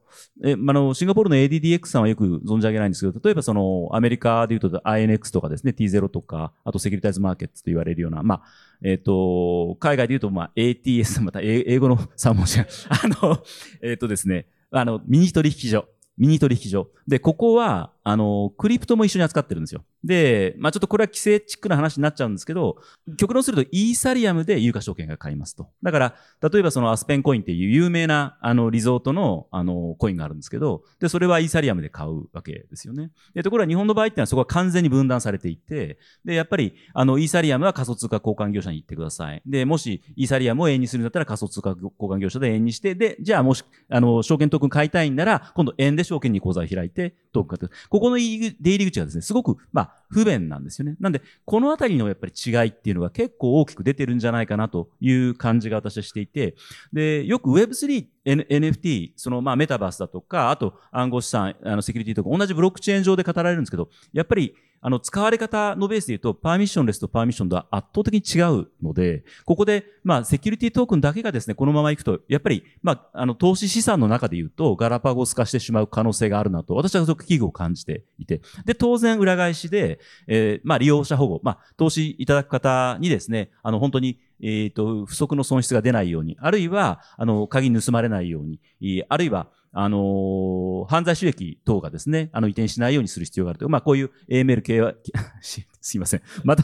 [0.42, 8.42] え、まあの、シンガポールの ADDX さんはよく存じ上げないんですけど、例えばその、アメリカで言うと INX とかですね、T0 とか、あとセキュリタイズマーケットと言われるような、まあ、
[8.82, 13.42] えっ、と、海外で言うと、まあ、ATS、また英語の3文字が、あの、
[13.82, 15.86] えっ、とですね、あの、ミニ取引所。
[16.16, 16.88] ミニ取引所。
[17.08, 19.84] で、ここは、あの、クリプトも一緒に扱ってるんですよ。
[20.02, 22.76] で、まあちょっとこれは規制チックな話になっちゃうんですけど、
[23.18, 25.68] 極論するとイーサリアムで有価証券が買いますと。
[25.82, 26.14] だから、
[26.50, 33.10] 例えばそのアスペンコインっていう有名なあのリゾートのあのコインがあるんですけど、で、それはイーサリアムで買うわけですよね。
[33.34, 39.42] で、ところが日本の場合っていうのはそこは完全に分断されていて、で、やっぱりあのイーサリアムは仮想通貨交換業者に行ってください。
[39.44, 50.96] で、もしイーサリアムを円にするんだったら仮想通貨交換業者で円にして、で、じゃあもし、あの、証券トークン買いたいんなら、今度円で証券に口座を開いて、トークン買って、ここの入り出入り口がですね、すごく、まあ、不便なんですよね。
[51.00, 56.54] なんで、このあたりのやっぱり違いっていうのが結構大きく出てるんじゃないかなという感じが私はしていて、
[56.92, 93.68] で、よく Web3、N、NFT、そのまあメタバースだとか、あと暗号資産、あのセキュリティとか同じブロックチェーン上で語られるんですけど、やっぱりあの、使われ方のベースで言うと、パーミッションレスとパーミッションとは圧倒的に違うので、ここで、まあ、セキュリティトークンだけがですね、このままいくと、やっぱり、まあ、あの、投資資産の中で言うと、ガラパゴス化してしまう可能性があるなと、私はすごく危惧を感じていて、で、当然裏返しで、えー、まあ、利用者保護、まあ、投資いただく方にですね、あの、本当に、えっ、ー、と、不足の損失が出ないように、あるいは、あの、鍵盗まれないように、あるいは、あの、犯罪収益等がですね、あの、移転しないようにする必要があると。
[93.68, 94.94] まあ、こういう AML 系は、
[95.80, 96.22] すいません。
[96.44, 96.62] また、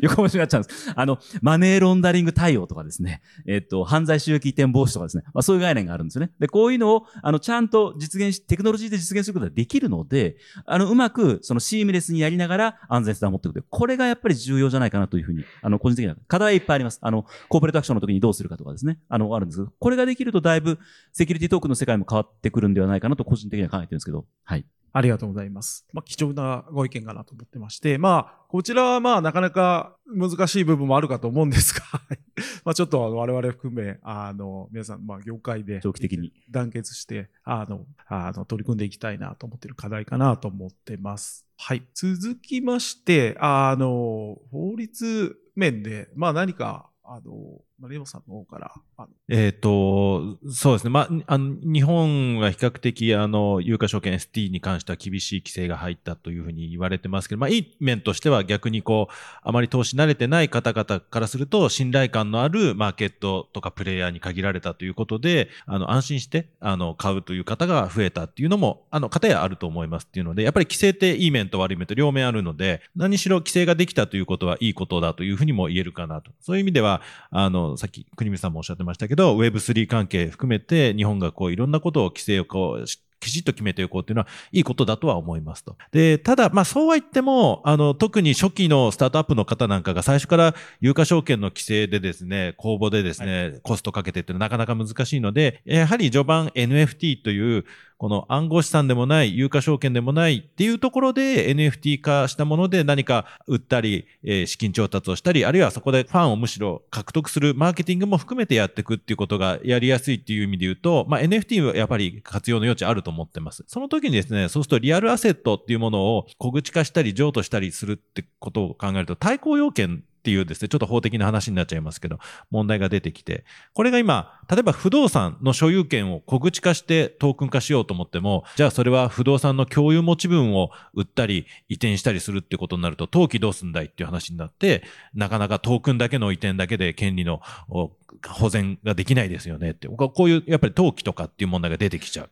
[0.00, 0.92] 横文字になっちゃうんです。
[0.94, 6.32] あの、マネーロンダリング対応とかですね、えっと、犯罪収益移転防止とかですね、まあ、そういう概念があるんですよね。
[6.38, 13.66] で、こういうのを、あの、ちゃんと実現し、テクノロジーで実現することができるので、あの、うまく、そのシームレスにやりながら安全性を持っていくと。
[13.68, 16.98] これがやっぱり重要じゃないかなというふうに、あの、個人的には、課題はいっぱいあります。
[17.02, 20.78] あの、コーポレートアクションの時にどうするかとかですね、あの、あるんですけど、これができるとだいぶ、
[21.12, 24.64] セキュリティトークの世界も変わってくるんではないかなと個人的には考えてるんですけど、はい。
[24.96, 25.86] ありがとうございます。
[25.92, 31.84] まあ、貴重なご意見かなと思ってまして、まあ、こちらはまあ、なかなか難しい部分もあるかと思うんですが、
[32.64, 41.46] まあ、ちょっとあの我々含め、あの、皆さん、まあ、業界で長期的に団結して、あの、あの、取り組んでいきたいなと思っている課題かなと思ってます。
[41.58, 41.82] はい。
[41.92, 50.90] 続きまして、あの、法律面で、まあ、何か、あの、まあレモさんの方から、あのえっ、と、そうですね。
[50.90, 76.30] まあ、あの、日本は比較的、あの、有価証券 ST に関しては厳しい規制が入ったというふうに言われてますけど、まあ、いい面としては逆にこう、あまり投資慣れてない方々からすると、信頼感のあるマーケットとかプレイヤーに限られたということで、あの、安心して、あの、買うという方が増えたっていうのも、あの、方やあると思いますっていうので、やっぱり規制っていい面と悪い面と両面あるので、何しろ規制ができたということはいいことだというふうにも言えるかなと。
[76.40, 85.76] そういう意味では、あの、さっき国見さんもおっしゃってましたけど、Web3 関係含めて日本がこういろんなことを規制をこうしきちっと決めていこうっていうのはいいことだとは思いますと。
[85.90, 97.64] で、ただ、まあそうは言っても、あの、特に初期のスタートアップの方なんかが最初から有価証券の規制でですね、公募でですね、コストかけてっていうのはなかなか難しいので、やはり序盤 NFT という
[97.98, 113.64] この暗号資産でもない、有価証券でもないっていうところで NFT 化したもので何か売ったり、え資金調達をしたり、あるいはそこでファンをむしろ獲得するマーケティングも含めてやっていくっていうことがやりやすいっていう意味で言うと、まあ、NFT はやっぱり活用の余地あると思ってます。
[113.66, 122.18] その時にですね、そうするとリアルアセットっていうものを小口化したり譲渡したりするってことを考えると対抗要件っていうですね、ちょっと法的な話になっちゃいますけど、
[122.50, 134.82] 問題が出てきて、これが今、例えば不動産の所有権を小口化してトークン化しようと思っても、じゃあそれは不動産の共有持ち分を売ったり移転したりするってことになると、登記どうすんだいっていう話になって、
[135.14, 142.30] なかなかトークンだけの移転だけで権利の保全ができないですよねって、こういうやっぱり登記とかっていう問題が出てきちゃう。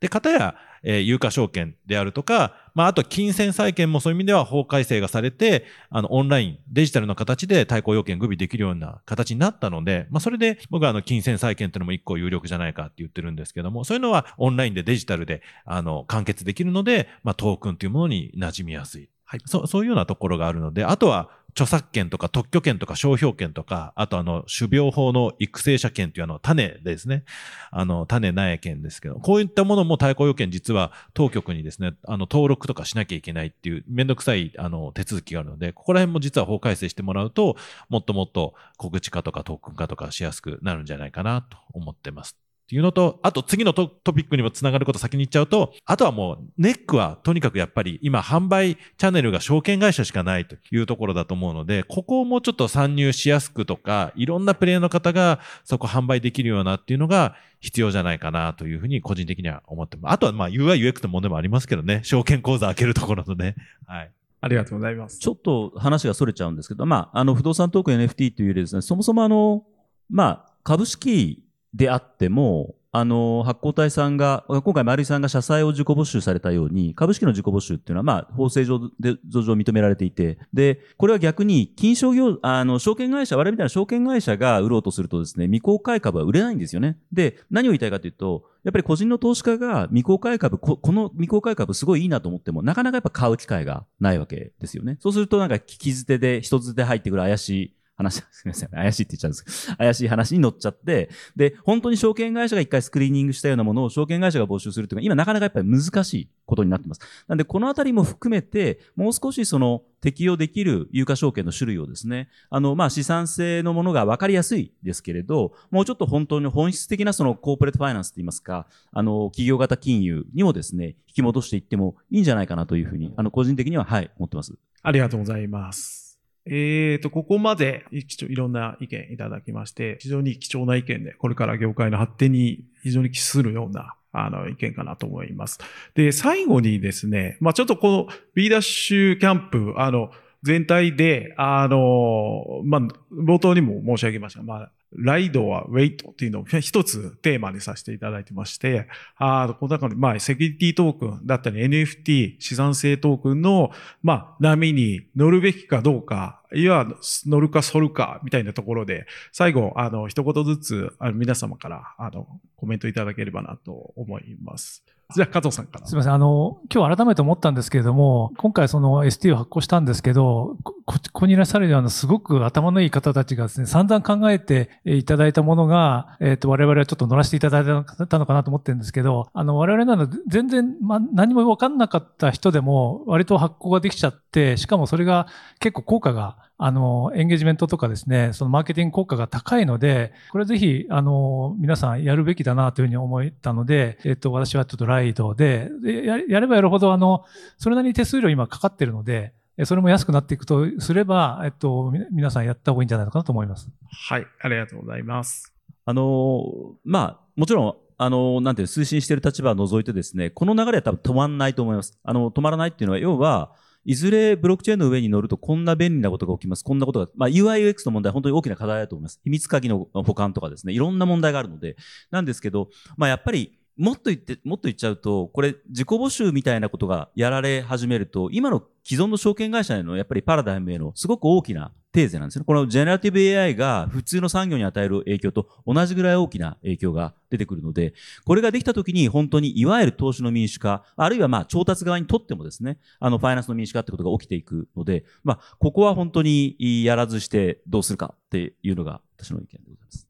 [0.00, 19.08] で、かたや、えー有価証券であるとか、まあ、あと金銭債券もそういう意味では法改正がされて、あの、オンライン、デジタルの形で対抗要件具備できるような形になったので、まあ、それで僕はあの、金銭債券っていうのも一個有力じゃないかって言ってるんですけども、そういうのはオンラインでデジタルで、あの、完結できるので、まあ、トークンというものに馴染みやすい。
[19.24, 27.24] はいそう、そういうようなところがあるので、あとは、著作権とか特許権とか商標権とか、あとあの、種苗法の育成者権というあの、種ですね。
[27.70, 37.56] あの、種苗権ですけど、こういったものも対抗要件実は当局にですね、あの、登録とかしなきゃいけないっていうめんどくさい、あの、手続きがあるので、ここら辺も実は法改正してもらうと、
[37.88, 42.36] もっともっと小口化とかトークン化とかしやすくなるんじゃないかなと思ってます。
[42.66, 60.12] っていうのと、あと次のトトピックにもつながること先に言っちゃうと、あとはもうネックはとにかくやっぱり今販売チャンネルが証券会社しかないというところだと思うので、ここをもうちょっと参入しやすくとか、いろんなプレイヤーの方がそこ販売できるようなっていうのが必要じゃないかなというふうに個人的には思ってます。
[60.14, 63.54] あとはまあ UI、UX の問題もありますけどね、証券口座開けるところのね。
[63.86, 64.10] はい。
[64.40, 65.20] ありがとうございます。
[65.20, 69.64] ちょっと話がそれちゃうんですけど、まあ、あの、不動産トークン NFT というよりですね、そもそもあの、
[70.10, 71.45] まあ、株式
[71.76, 86.96] であっても、あの、発行体さんが、今回丸井さんが社債を自己募集されたように、株式の自己募集っていうのは、まあ、法制上で、上上認められていて、で、これは逆に、金商業、あの、証券会社、我々みたいな証券会社が売ろうとするとですね、未公開株は売れないんですよね。
[87.12, 94.96] で、何を言いたいかというと、やっぱり個人の投資家が未公開株、ここの未公開株すごいいいなと思っても、なかなかやっぱ買う機会がないわけですよね。
[95.00, 98.68] そうするとなんか聞き捨てで、人捨てで入ってくる怪しい話、 すみません。
[98.68, 107.00] 怪しいって言っちゃうんですけど、怪しい話に乗っちゃって、で、本当に証券会社が一回スクリーニングしたようなものを証券会社が募集するっていうのは、今なかなかやっぱり難しいことになってます。
[107.26, 124.54] なんで、このあたりも含めて、もう少しその適用できる有価証券の種類をですね、あの、まあ、資産性のものが分かりやすいですけれど、もうちょっと本当に本質的なそのコーポレートファイナンスといいますか、あの、企業型金融にもですね、引き戻していってもいいんじゃないかなというふうに、あの、個人的には、はい、思ってます。
[124.82, 126.05] ありがとうございます。
[126.46, 135.58] えーと、ここまでいろんな意見いただきまして、非常に貴重な意見で、これから業界の発展に非常に帰するようなあの、意見かなと思います。
[135.94, 140.10] で、最後にですね、まあちょっとこの B ダッシュキャンプ、あの、
[140.46, 142.80] 全体で、あの、まあ、
[143.12, 144.44] 冒頭にも申し上げました。
[144.44, 148.86] まあ、ライドはウェイトっていうのを 一つテーマにさせていただいてまして、
[149.16, 153.72] あこの中で、まあ、セキュリティトークンだったり NFT、資産性トークンの、
[154.04, 156.86] まあ、波に乗るべきかどうか、いわ
[157.26, 164.84] 乗るか反るか、みたいなところで、最後、あの、一言ずつ、あの皆様から、あの、コメントいただければなと思います。
[165.14, 165.86] じゃあ、加藤さんから。
[165.86, 166.14] すみません。
[166.14, 185.28] あの、今日改めて思ったんですけれども、今回その ST を発行したんですけど、こ、ここにいらっしゃるようなすごく頭のいい方たちがですね、散々考えていただいたものが、えっ、ー、と、我々はちょっと乗らせていただいたのかなと思ってるんですけど、あの、我々なの全然、ま、何も分かんなかった人でも、割と発行ができちゃって、しかもそれが
[185.60, 197.24] 結構効果があの、エンゲージメントとかですね、そのマーケティング効果が高いので、これぜひ、あの、皆さんやるべきだなというふうに思ったので、えっと、私はちょっとライドで、でやればやるほど、あの、
[197.58, 199.34] それなりに手数料今かかってるので、
[199.64, 203.70] それも安くなっていくとすれば、えっと、皆さんやった方がいいんじゃないのかなと思います。
[204.08, 205.54] はい、ありがとうございます。
[205.84, 211.98] あの、まあ、もちろん、あの、なんていう、推進している立場を除いてですね、この流れは多分止まらないと思います。
[212.02, 213.52] あの、止まらないっていうのは、要は、
[213.86, 216.64] いずれブロックチェーンの上に乗るとこんな便利なことが起きます。
[216.64, 219.20] こんなことが、まあ UIUX の問題は本当に大きな課題だと思います。
[219.22, 221.76] 秘密鍵の保管とかですね、いろんな問題があるので、
[222.10, 232.44] なんですけど、まあやっぱりもっと言って、もっと言っちゃうと、これ、自己募集みたいなことがやられ始めると、今の既存の証券会社へのやっぱりパラダイムへのすごく大きなテーゼなんですね。
[232.44, 250.06] このジェネラティブ AI が普通の産業に与える影響と同じぐらい大きな影響が出てくるので、これができたときに本当にいわゆる投資の民主化、あるいはまあ調達側にとってもですね、あのファイナンスの民主化ってことが起きていくので、まあここは本当にやらずしてどうするかっていうのが私の意見でございます。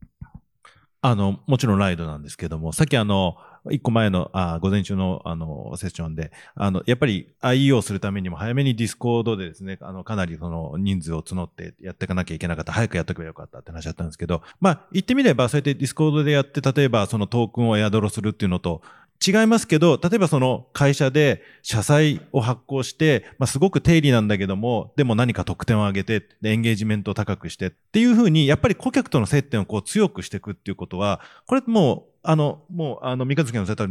[1.02, 3.36] あの、もちろんライドなんですけども、さっきあの、
[3.70, 12.72] 一個前の、あ午前中の、あの、セッションで、あの、やっぱり IEO するためにも早めに Discord でですね、あの、かなりその人数を募ってやっていかなきゃいけなかった。
[12.72, 18.82] 早くやっとけばよかったって話だったんですけど、まあ、言ってみれば、そうやって Discord でやって、例えばそのトークンをエアドロするっていうのと、
[19.24, 33.86] 違いますけど、例えばその会社で社債を発行して、まあ、すごく低利なんだけども、でも何か特典を上げて、エンゲージメントを高くしてっていうふうに、やっぱり顧客との接点をこう強くしていくっていうことは、これもう、あの、もう、あの、三日月のおっしゃった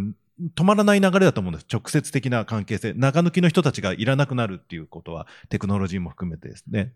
[0.55, 1.67] 止まらない流れだと思うんです。
[1.71, 2.93] 直接的な関係性。
[2.93, 6.93] 中抜きの人たちがいらなくなるっていうことは、テクノロジーも含めてですね。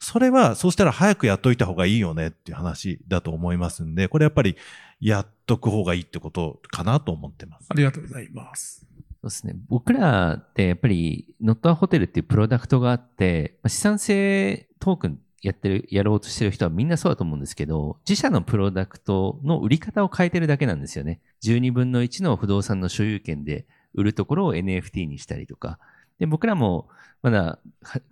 [0.00, 4.56] それは、そうしたら早くやっといた方がいいよねっていう話だと思いますんで、これやっぱり、
[5.00, 7.66] やっとく方がいいってことかなと思ってます。
[7.68, 8.86] ありがとうございます。
[9.22, 9.54] そうですね。
[9.68, 21.20] 僕らってやっぱり、ノットアホテルっていうプロダクトがあって、資産性トークンやってる、やろうとしてる人はみんなそうだと思うんですけど、自社のプロダクトの売り方を変えてるだけなんですよね。
[21.42, 25.78] 12分の1の不動産の所有権で売るところを NFT にしたりとか。
[26.18, 26.88] で、僕らも、
[27.22, 27.58] まだ、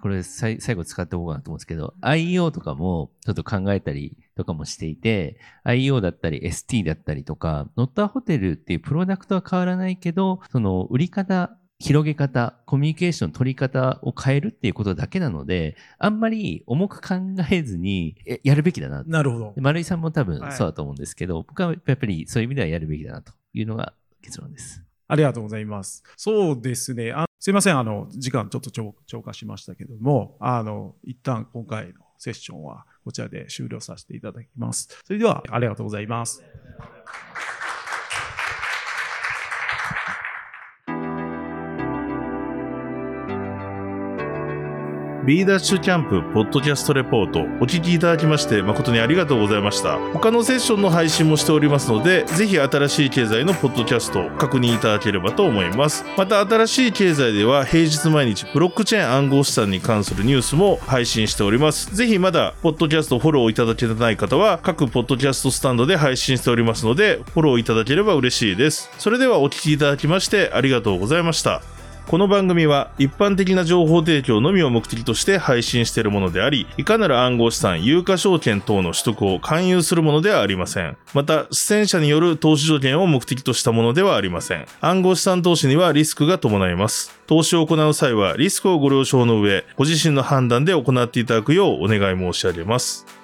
[0.02, 17.14] これ最後使っておこうかなと思うんですけど、IEO とかもちょっと考えたりとかもしていて、IEO だったり ST だったりとか、ノッターホテルっていうプロダクトは変わらないけど、その売り方広げ方、コミュニケーション取り方を変えるっていうことだけなので、あんまり重く考
[17.50, 19.04] えずにやるべきだな。
[19.04, 19.54] なるほど。
[19.56, 24.82] 丸井さんも多分そうだと思うんですけど、はい、僕はやっぱりそういう意味ではやるべきだなというのが結論です。
[25.06, 26.02] ありがとうございます。
[26.16, 27.12] そうですね。
[27.12, 27.78] あすいません。
[27.78, 34.88] あの、時間ちょっと超過しましたけども、あの、一旦今回のセッションはこちらで終了させていただきます。
[35.04, 36.42] それでは、ありがとうございます。
[45.28, 49.98] B ダッシュキャンプポッドキャストレポートお聞きいただきまして誠にありがとうございました。
[50.14, 56.02] 他のセッションの配信もしておりますので、ぜひ新しい経済のポッドキャストを確認いただければと思います。
[56.16, 61.94] また新しい経済では平日毎日ブロックチェーン暗号資産に関するニュースも配信しております。
[61.94, 68.88] ぜひまだポッドキャストフォローいただけてない方は各ポッドキャストスタンドで配信しておりますので、フォローいただければ嬉しいです。
[68.96, 71.60] それではお聞きいただきましてありがとうございました。
[72.08, 80.96] この番組は一般的な情報提供のみを目的として配信しているものであり、いかなる暗号資産、有価証券等の取得を勧誘するものではありません。
[81.12, 84.64] また、出演者による投資条件を目的としたものではありません。
[84.80, 87.14] 暗号資産投資にはリスクが伴います。
[87.26, 93.17] 投資を行う際はリスクをご了承の上、ご自身の判断で行っていただくようお願い申し上げます。